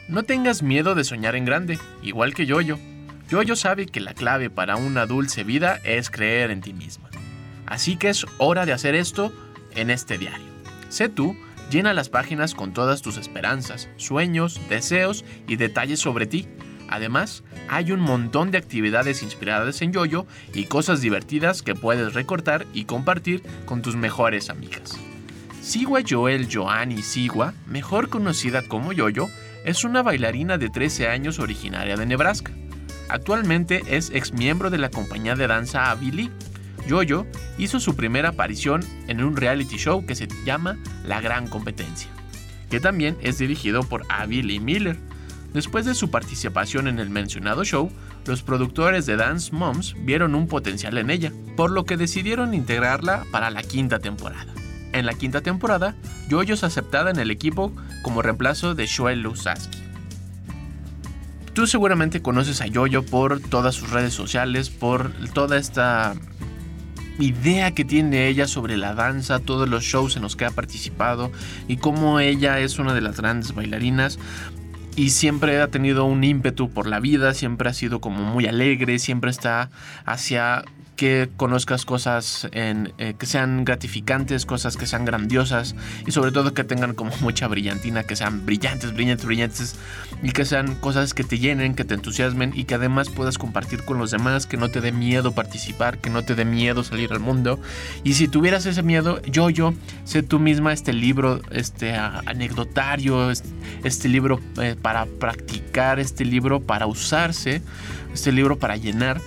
No 0.07 0.23
tengas 0.23 0.63
miedo 0.63 0.95
de 0.95 1.03
soñar 1.03 1.35
en 1.35 1.45
grande, 1.45 1.77
igual 2.01 2.33
que 2.33 2.47
Yoyo. 2.47 2.79
Yoyo 3.29 3.55
sabe 3.55 3.85
que 3.85 3.99
la 3.99 4.15
clave 4.15 4.49
para 4.49 4.77
una 4.77 5.05
dulce 5.05 5.43
vida 5.43 5.79
es 5.83 6.09
creer 6.09 6.49
en 6.49 6.61
ti 6.61 6.73
misma. 6.73 7.11
Así 7.67 7.97
que 7.97 8.09
es 8.09 8.25
hora 8.39 8.65
de 8.65 8.73
hacer 8.73 8.95
esto 8.95 9.31
en 9.75 9.91
este 9.91 10.17
diario. 10.17 10.54
Sé 10.89 11.09
tú, 11.09 11.35
llena 11.69 11.93
las 11.93 12.09
páginas 12.09 12.53
con 12.53 12.73
todas 12.73 13.01
tus 13.01 13.17
esperanzas, 13.17 13.89
sueños, 13.97 14.59
deseos 14.69 15.25
y 15.47 15.55
detalles 15.55 15.99
sobre 15.99 16.25
ti. 16.25 16.47
Además, 16.89 17.43
hay 17.67 17.91
un 17.91 17.99
montón 17.99 18.51
de 18.51 18.57
actividades 18.57 19.23
inspiradas 19.23 19.81
en 19.81 19.91
Yoyo 19.91 20.25
y 20.53 20.65
cosas 20.65 21.01
divertidas 21.01 21.63
que 21.63 21.75
puedes 21.75 22.13
recortar 22.13 22.65
y 22.73 22.85
compartir 22.85 23.41
con 23.65 23.81
tus 23.81 23.95
mejores 23.95 24.49
amigas. 24.49 24.97
Siwa 25.61 26.01
Joel 26.07 26.47
Joanny 26.51 27.01
Siwa, 27.01 27.55
mejor 27.65 28.09
conocida 28.09 28.61
como 28.61 28.93
Yoyo, 28.93 29.27
es 29.65 29.83
una 29.83 30.03
bailarina 30.03 30.59
de 30.59 30.69
13 30.69 31.07
años 31.07 31.39
originaria 31.39 31.97
de 31.97 32.05
Nebraska. 32.05 32.51
Actualmente 33.09 33.83
es 33.87 34.11
ex 34.11 34.31
miembro 34.31 34.69
de 34.69 34.77
la 34.77 34.91
compañía 34.91 35.35
de 35.35 35.47
danza 35.47 35.89
Avi 35.89 36.29
Yoyo 36.87 37.25
hizo 37.57 37.79
su 37.79 37.95
primera 37.95 38.29
aparición 38.29 38.83
en 39.07 39.23
un 39.23 39.35
reality 39.35 39.77
show 39.77 40.05
que 40.05 40.15
se 40.15 40.27
llama 40.45 40.77
La 41.05 41.21
Gran 41.21 41.47
Competencia, 41.47 42.09
que 42.69 42.79
también 42.79 43.17
es 43.21 43.37
dirigido 43.37 43.83
por 43.83 44.03
Avi 44.09 44.41
Lee 44.41 44.59
Miller. 44.59 44.97
Después 45.53 45.85
de 45.85 45.95
su 45.95 46.11
participación 46.11 46.87
en 46.87 46.99
el 46.99 47.09
mencionado 47.09 47.63
show, 47.63 47.89
los 48.25 48.43
productores 48.43 49.05
de 49.05 49.15
Dance 49.15 49.53
Moms 49.53 49.95
vieron 49.99 50.35
un 50.35 50.47
potencial 50.47 50.97
en 50.97 51.09
ella, 51.09 51.31
por 51.55 51.71
lo 51.71 51.85
que 51.85 51.97
decidieron 51.97 52.53
integrarla 52.53 53.23
para 53.31 53.49
la 53.49 53.63
quinta 53.63 53.99
temporada. 53.99 54.53
En 54.93 55.05
la 55.05 55.13
quinta 55.13 55.41
temporada, 55.41 55.95
Yoyo 56.29 56.53
es 56.53 56.63
aceptada 56.63 57.11
en 57.11 57.19
el 57.19 57.31
equipo 57.31 57.73
como 58.01 58.21
reemplazo 58.21 58.75
de 58.75 58.85
Shoel 58.85 59.21
Lusaski. 59.21 59.79
Tú 61.53 61.67
seguramente 61.67 62.21
conoces 62.21 62.61
a 62.61 62.67
Yoyo 62.67 63.05
por 63.05 63.39
todas 63.39 63.75
sus 63.75 63.91
redes 63.91 64.13
sociales, 64.13 64.69
por 64.69 65.11
toda 65.33 65.57
esta 65.57 66.15
idea 67.19 67.71
que 67.71 67.85
tiene 67.85 68.27
ella 68.27 68.47
sobre 68.47 68.77
la 68.77 68.93
danza, 68.93 69.39
todos 69.39 69.69
los 69.69 69.83
shows 69.83 70.15
en 70.15 70.21
los 70.21 70.35
que 70.35 70.45
ha 70.45 70.51
participado 70.51 71.31
y 71.67 71.77
cómo 71.77 72.19
ella 72.19 72.59
es 72.59 72.79
una 72.79 72.93
de 72.93 73.01
las 73.01 73.17
grandes 73.17 73.53
bailarinas. 73.53 74.19
Y 74.95 75.09
siempre 75.09 75.59
ha 75.59 75.67
tenido 75.67 76.05
un 76.05 76.23
ímpetu 76.23 76.69
por 76.69 76.87
la 76.87 77.01
vida, 77.01 77.33
siempre 77.33 77.69
ha 77.69 77.73
sido 77.73 77.99
como 77.99 78.23
muy 78.23 78.45
alegre, 78.45 78.97
siempre 78.97 79.29
está 79.29 79.69
hacia 80.05 80.63
que 80.95 81.29
conozcas 81.37 81.85
cosas 81.85 82.47
eh, 82.51 83.15
que 83.17 83.25
sean 83.25 83.65
gratificantes, 83.65 84.45
cosas 84.45 84.77
que 84.77 84.87
sean 84.87 85.05
grandiosas 85.05 85.75
y 86.05 86.11
sobre 86.11 86.31
todo 86.31 86.53
que 86.53 86.63
tengan 86.63 86.93
como 86.93 87.11
mucha 87.21 87.47
brillantina, 87.47 88.03
que 88.03 88.15
sean 88.15 88.45
brillantes, 88.45 88.93
brillantes, 88.93 89.25
brillantes 89.25 89.75
y 90.23 90.31
que 90.31 90.45
sean 90.45 90.75
cosas 90.75 91.13
que 91.13 91.23
te 91.23 91.39
llenen, 91.39 91.75
que 91.75 91.83
te 91.83 91.93
entusiasmen 91.93 92.53
y 92.55 92.65
que 92.65 92.75
además 92.75 93.09
puedas 93.09 93.37
compartir 93.37 93.83
con 93.83 93.97
los 93.97 94.11
demás, 94.11 94.45
que 94.45 94.57
no 94.57 94.69
te 94.69 94.81
dé 94.81 94.91
miedo 94.91 95.33
participar, 95.33 95.97
que 95.97 96.09
no 96.09 96.23
te 96.23 96.35
dé 96.35 96.45
miedo 96.45 96.83
salir 96.83 97.11
al 97.11 97.19
mundo. 97.19 97.59
Y 98.03 98.13
si 98.13 98.27
tuvieras 98.27 98.65
ese 98.65 98.83
miedo, 98.83 99.21
yo, 99.23 99.49
yo, 99.49 99.73
sé 100.03 100.23
tú 100.23 100.39
misma 100.39 100.73
este 100.73 100.93
libro, 100.93 101.41
este 101.51 101.95
anecdotario, 101.95 103.31
este, 103.31 104.09
libro 104.09 104.39
eh, 104.61 104.75
para 104.81 105.05
practicar, 105.05 105.99
este 105.99 106.25
libro 106.25 106.61
para 106.61 106.87
usarse, 106.87 107.61
este 108.13 108.31
libro 108.31 108.57
para 108.57 108.77
llenar 108.77 109.19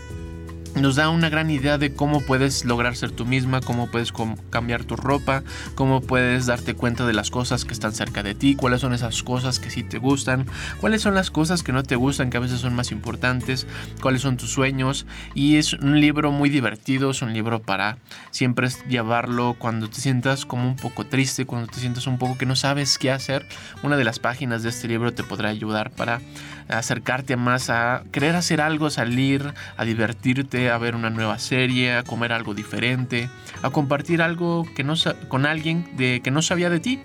nos 0.75 0.97
da 0.97 1.09
una 1.09 1.29
gran 1.29 1.51
idea 1.51 1.79
de 1.79 1.93
cómo 1.93 2.21
puedes 2.21 2.65
lograr 2.65 2.97
ser 2.97 3.11
tú 3.11 3.27
misma, 3.27 3.61
cómo 3.61 3.91
puedes 3.91 4.13
cambiar 4.51 4.85
tu 4.85 4.97
ropa, 4.97 5.43
cómo 5.75 6.01
puedes 6.01 6.47
darte 6.47 6.75
cuenta 6.75 7.07
de 7.07 7.13
las 7.13 7.31
cosas 7.31 7.65
que 7.65 7.73
están 7.73 7.93
cerca 7.93 8.23
de 8.23 8.35
ti, 8.35 8.55
cuáles 8.55 8.81
son 8.81 8.93
esas 8.93 9.23
cosas 9.23 9.59
que 9.59 9.71
sí 9.71 9.83
te 9.83 9.99
gustan, 9.99 10.47
cuáles 10.81 11.03
son 11.03 11.15
las 11.15 11.31
cosas 11.31 11.63
que 11.63 11.73
no 11.73 11.83
te 11.83 11.97
gustan, 11.97 12.31
que 12.31 12.37
a 12.37 12.41
veces 12.41 12.61
son 12.61 12.75
más 12.75 12.93
importantes, 12.93 13.67
cuáles 14.01 14.23
son 14.23 14.37
tus 14.37 14.51
sueños. 14.51 15.07
Y 15.35 15.57
es 15.57 15.73
un 15.75 16.01
libro 16.01 16.31
muy 16.33 16.49
divertido, 16.49 17.11
es 17.11 17.23
un 17.23 17.33
libro 17.33 17.61
para 17.61 17.99
siempre 18.31 18.69
llevarlo 18.89 19.57
cuando 19.59 19.89
te 19.89 20.01
sientas 20.01 20.45
como 20.45 20.67
un 20.67 20.77
poco 20.77 21.07
triste, 21.07 21.47
cuando 21.47 21.69
te 21.69 21.81
sientas 21.81 22.07
un 22.07 22.19
poco 22.19 22.39
que 22.39 22.47
no 22.47 22.57
sabes 22.57 22.99
qué 22.99 23.11
hacer. 23.11 23.47
Una 23.83 23.97
de 23.97 24.05
las 24.05 24.19
páginas 24.19 24.63
de 24.63 24.71
este 24.71 24.89
libro 24.89 25.13
te 25.13 25.23
podrá 25.23 25.49
ayudar 25.49 25.91
para 25.91 26.21
acercarte 26.69 27.37
más 27.37 27.71
a 27.71 28.03
querer 28.13 28.37
hacer 28.37 28.61
algo, 28.61 28.91
salir, 28.91 29.55
a 29.77 29.85
divertirte, 29.85 30.58
a 30.67 30.79
ver 30.79 30.95
una 30.95 31.11
nueva 31.11 31.39
serie, 31.39 31.95
a 31.95 32.03
comer 32.03 32.33
algo 32.33 32.55
diferente, 32.55 33.29
a 33.63 33.71
compartir 33.71 34.23
algo 34.23 34.67
que 34.75 34.85
no, 34.85 34.95
con 35.29 35.47
alguien 35.47 35.89
de, 35.97 36.21
que 36.23 36.31
no 36.31 36.43
sabía 36.43 36.71
de 36.71 36.81
ti. 36.81 37.01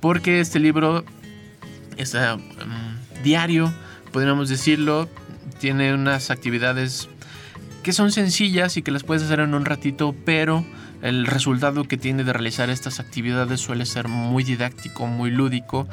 Porque 0.00 0.40
este 0.40 0.58
libro 0.58 1.04
es 1.96 2.14
mm, 2.14 3.22
diario, 3.22 3.72
podríamos 4.12 4.48
decirlo, 4.48 5.08
tiene 5.60 5.94
unas 5.94 6.30
actividades 6.30 7.08
que 7.82 7.92
son 7.92 8.12
sencillas 8.12 8.76
y 8.76 8.82
que 8.82 8.90
las 8.90 9.04
puedes 9.04 9.22
hacer 9.22 9.40
en 9.40 9.54
un 9.54 9.64
ratito, 9.64 10.14
pero 10.24 10.64
el 11.02 11.26
resultado 11.26 11.84
que 11.84 11.96
tiene 11.96 12.24
de 12.24 12.32
realizar 12.32 12.70
estas 12.70 12.98
actividades 12.98 13.60
suele 13.60 13.86
ser 13.86 14.08
muy 14.08 14.42
didáctico, 14.42 15.06
muy 15.06 15.30
lúdico 15.30 15.86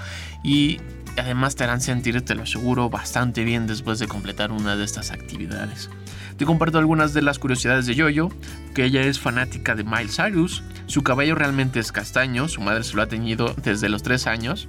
y 0.43 0.79
además 1.17 1.55
te 1.55 1.65
harán 1.65 1.81
sentir, 1.81 2.21
te 2.21 2.35
lo 2.35 2.43
aseguro, 2.43 2.89
bastante 2.89 3.43
bien 3.43 3.67
después 3.67 3.99
de 3.99 4.07
completar 4.07 4.51
una 4.51 4.75
de 4.77 4.85
estas 4.85 5.11
actividades. 5.11 5.89
Te 6.37 6.45
comparto 6.45 6.77
algunas 6.77 7.13
de 7.13 7.21
las 7.21 7.39
curiosidades 7.39 7.85
de 7.85 7.95
Yoyo, 7.95 8.29
que 8.73 8.85
ella 8.85 9.01
es 9.01 9.19
fanática 9.19 9.75
de 9.75 9.83
Miles 9.83 10.15
Cyrus, 10.15 10.63
su 10.87 11.03
cabello 11.03 11.35
realmente 11.35 11.79
es 11.79 11.91
castaño, 11.91 12.47
su 12.47 12.61
madre 12.61 12.83
se 12.83 12.95
lo 12.95 13.01
ha 13.01 13.07
teñido 13.07 13.53
desde 13.63 13.89
los 13.89 14.03
3 14.03 14.27
años, 14.27 14.67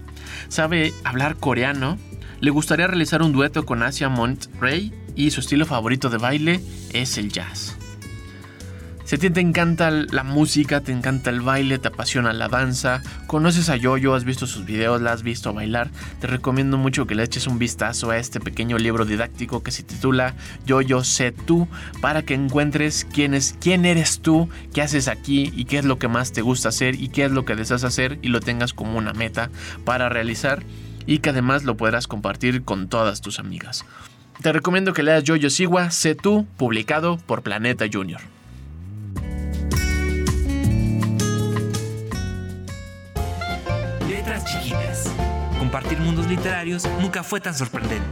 sabe 0.49 0.93
hablar 1.05 1.37
coreano, 1.37 1.99
le 2.41 2.51
gustaría 2.51 2.87
realizar 2.87 3.23
un 3.23 3.33
dueto 3.33 3.65
con 3.65 3.83
Asia 3.83 4.09
Montrey 4.09 4.93
y 5.15 5.31
su 5.31 5.41
estilo 5.41 5.67
favorito 5.67 6.11
de 6.11 6.19
baile 6.19 6.61
es 6.93 7.17
el 7.19 7.31
jazz. 7.31 7.77
Si 9.05 9.17
a 9.17 9.19
ti 9.19 9.31
te 9.31 9.41
encanta 9.41 9.91
la 9.91 10.23
música, 10.23 10.81
te 10.81 10.93
encanta 10.93 11.31
el 11.31 11.41
baile, 11.41 11.79
te 11.79 11.89
apasiona 11.89 12.33
la 12.33 12.49
danza, 12.49 13.03
conoces 13.27 13.69
a 13.69 13.77
Yoyo, 13.77 14.15
has 14.15 14.25
visto 14.25 14.47
sus 14.47 14.65
videos, 14.65 15.03
la 15.03 15.13
has 15.13 15.25
visto 15.25 15.53
bailar, 15.53 15.91
te 16.21 16.29
recomiendo 16.29 16.79
mucho 16.79 17.07
que 17.07 17.17
le 17.17 17.25
eches 17.25 17.49
un 17.49 17.59
vistazo 17.59 18.11
a 18.11 18.19
este 18.19 18.39
pequeño 18.39 18.79
libro 18.79 19.05
didáctico 19.05 19.63
que 19.63 19.73
se 19.73 19.83
titula 19.83 20.35
Yoyo 20.67 21.03
sé 21.03 21.33
tú, 21.33 21.67
para 22.01 22.23
que 22.23 22.35
encuentres 22.35 23.05
quién, 23.13 23.35
es, 23.35 23.57
quién 23.61 23.85
eres 23.85 24.21
tú, 24.21 24.49
qué 24.73 24.83
haces 24.83 25.09
aquí 25.09 25.53
y 25.55 25.65
qué 25.65 25.79
es 25.79 25.85
lo 25.85 25.99
que 25.99 26.09
más 26.09 26.33
te 26.33 26.43
gusta 26.43 26.69
hacer 26.69 26.95
y 26.95 27.09
qué 27.09 27.25
es 27.25 27.33
lo 27.33 27.45
que 27.45 27.57
deseas 27.57 27.83
hacer 27.83 28.19
y 28.23 28.29
lo 28.29 28.41
tengas 28.41 28.73
como 28.73 28.97
una 28.97 29.13
meta 29.13 29.51
para 29.85 30.09
realizar 30.09 30.63
y 31.07 31.19
que 31.19 31.31
además 31.31 31.65
lo 31.65 31.77
podrás 31.77 32.07
compartir 32.07 32.63
con 32.63 32.89
todas 32.89 33.21
tus 33.21 33.41
amigas. 33.41 33.85
Te 34.41 34.53
recomiendo 34.53 34.93
que 34.93 35.03
leas 35.03 35.25
Yoyo 35.25 35.51
Siwa, 35.51 35.91
sé 35.91 36.15
tú, 36.15 36.47
publicado 36.57 37.19
por 37.19 37.43
Planeta 37.43 37.87
Junior. 37.93 38.21
Compartir 45.73 45.99
mundos 46.01 46.27
literarios 46.27 46.87
nunca 47.01 47.23
fue 47.23 47.41
tan 47.41 47.55
sorprendente. 47.55 48.05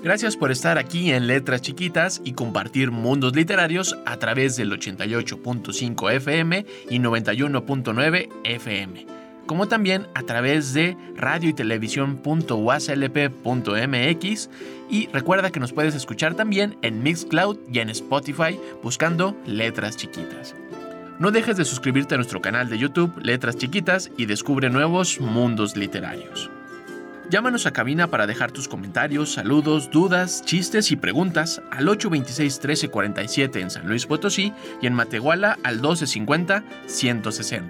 Gracias 0.00 0.36
por 0.36 0.52
estar 0.52 0.78
aquí 0.78 1.10
en 1.10 1.26
Letras 1.26 1.62
Chiquitas 1.62 2.22
y 2.24 2.34
compartir 2.34 2.92
mundos 2.92 3.34
literarios 3.34 3.98
a 4.06 4.16
través 4.16 4.54
del 4.54 4.70
88.5 4.70 6.12
FM 6.12 6.64
y 6.88 7.00
91.9 7.00 8.28
FM, 8.44 9.04
como 9.46 9.66
también 9.66 10.06
a 10.14 10.22
través 10.22 10.72
de 10.72 10.96
radio 11.16 11.50
y 11.50 11.52
televisión.waslp.mx 11.52 14.50
y 14.88 15.08
recuerda 15.08 15.50
que 15.50 15.58
nos 15.58 15.72
puedes 15.72 15.96
escuchar 15.96 16.36
también 16.36 16.78
en 16.82 17.02
Mixcloud 17.02 17.58
y 17.72 17.80
en 17.80 17.90
Spotify 17.90 18.56
buscando 18.84 19.36
Letras 19.46 19.96
Chiquitas. 19.96 20.54
No 21.18 21.30
dejes 21.30 21.56
de 21.56 21.64
suscribirte 21.64 22.14
a 22.14 22.18
nuestro 22.18 22.42
canal 22.42 22.68
de 22.68 22.76
YouTube 22.76 23.18
Letras 23.22 23.56
Chiquitas 23.56 24.10
y 24.18 24.26
descubre 24.26 24.68
nuevos 24.68 25.18
mundos 25.18 25.74
literarios. 25.74 26.50
Llámanos 27.30 27.64
a 27.64 27.72
cabina 27.72 28.08
para 28.08 28.26
dejar 28.26 28.52
tus 28.52 28.68
comentarios, 28.68 29.32
saludos, 29.32 29.90
dudas, 29.90 30.42
chistes 30.44 30.92
y 30.92 30.96
preguntas 30.96 31.62
al 31.70 31.86
826-1347 31.86 33.60
en 33.62 33.70
San 33.70 33.88
Luis 33.88 34.04
Potosí 34.06 34.52
y 34.82 34.86
en 34.86 34.92
Matehuala 34.92 35.58
al 35.64 35.80
1250-160. 35.80 37.62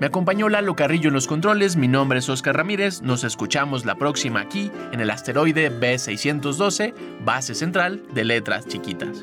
Me 0.00 0.06
acompañó 0.06 0.48
Lalo 0.48 0.74
Carrillo 0.76 1.08
en 1.08 1.14
los 1.14 1.26
controles, 1.26 1.76
mi 1.76 1.88
nombre 1.88 2.20
es 2.20 2.28
Oscar 2.28 2.56
Ramírez, 2.56 3.02
nos 3.02 3.24
escuchamos 3.24 3.84
la 3.84 3.96
próxima 3.96 4.40
aquí 4.40 4.70
en 4.92 5.00
el 5.00 5.10
asteroide 5.10 5.70
B612, 5.70 6.94
base 7.24 7.54
central 7.54 8.02
de 8.14 8.24
Letras 8.24 8.66
Chiquitas. 8.66 9.22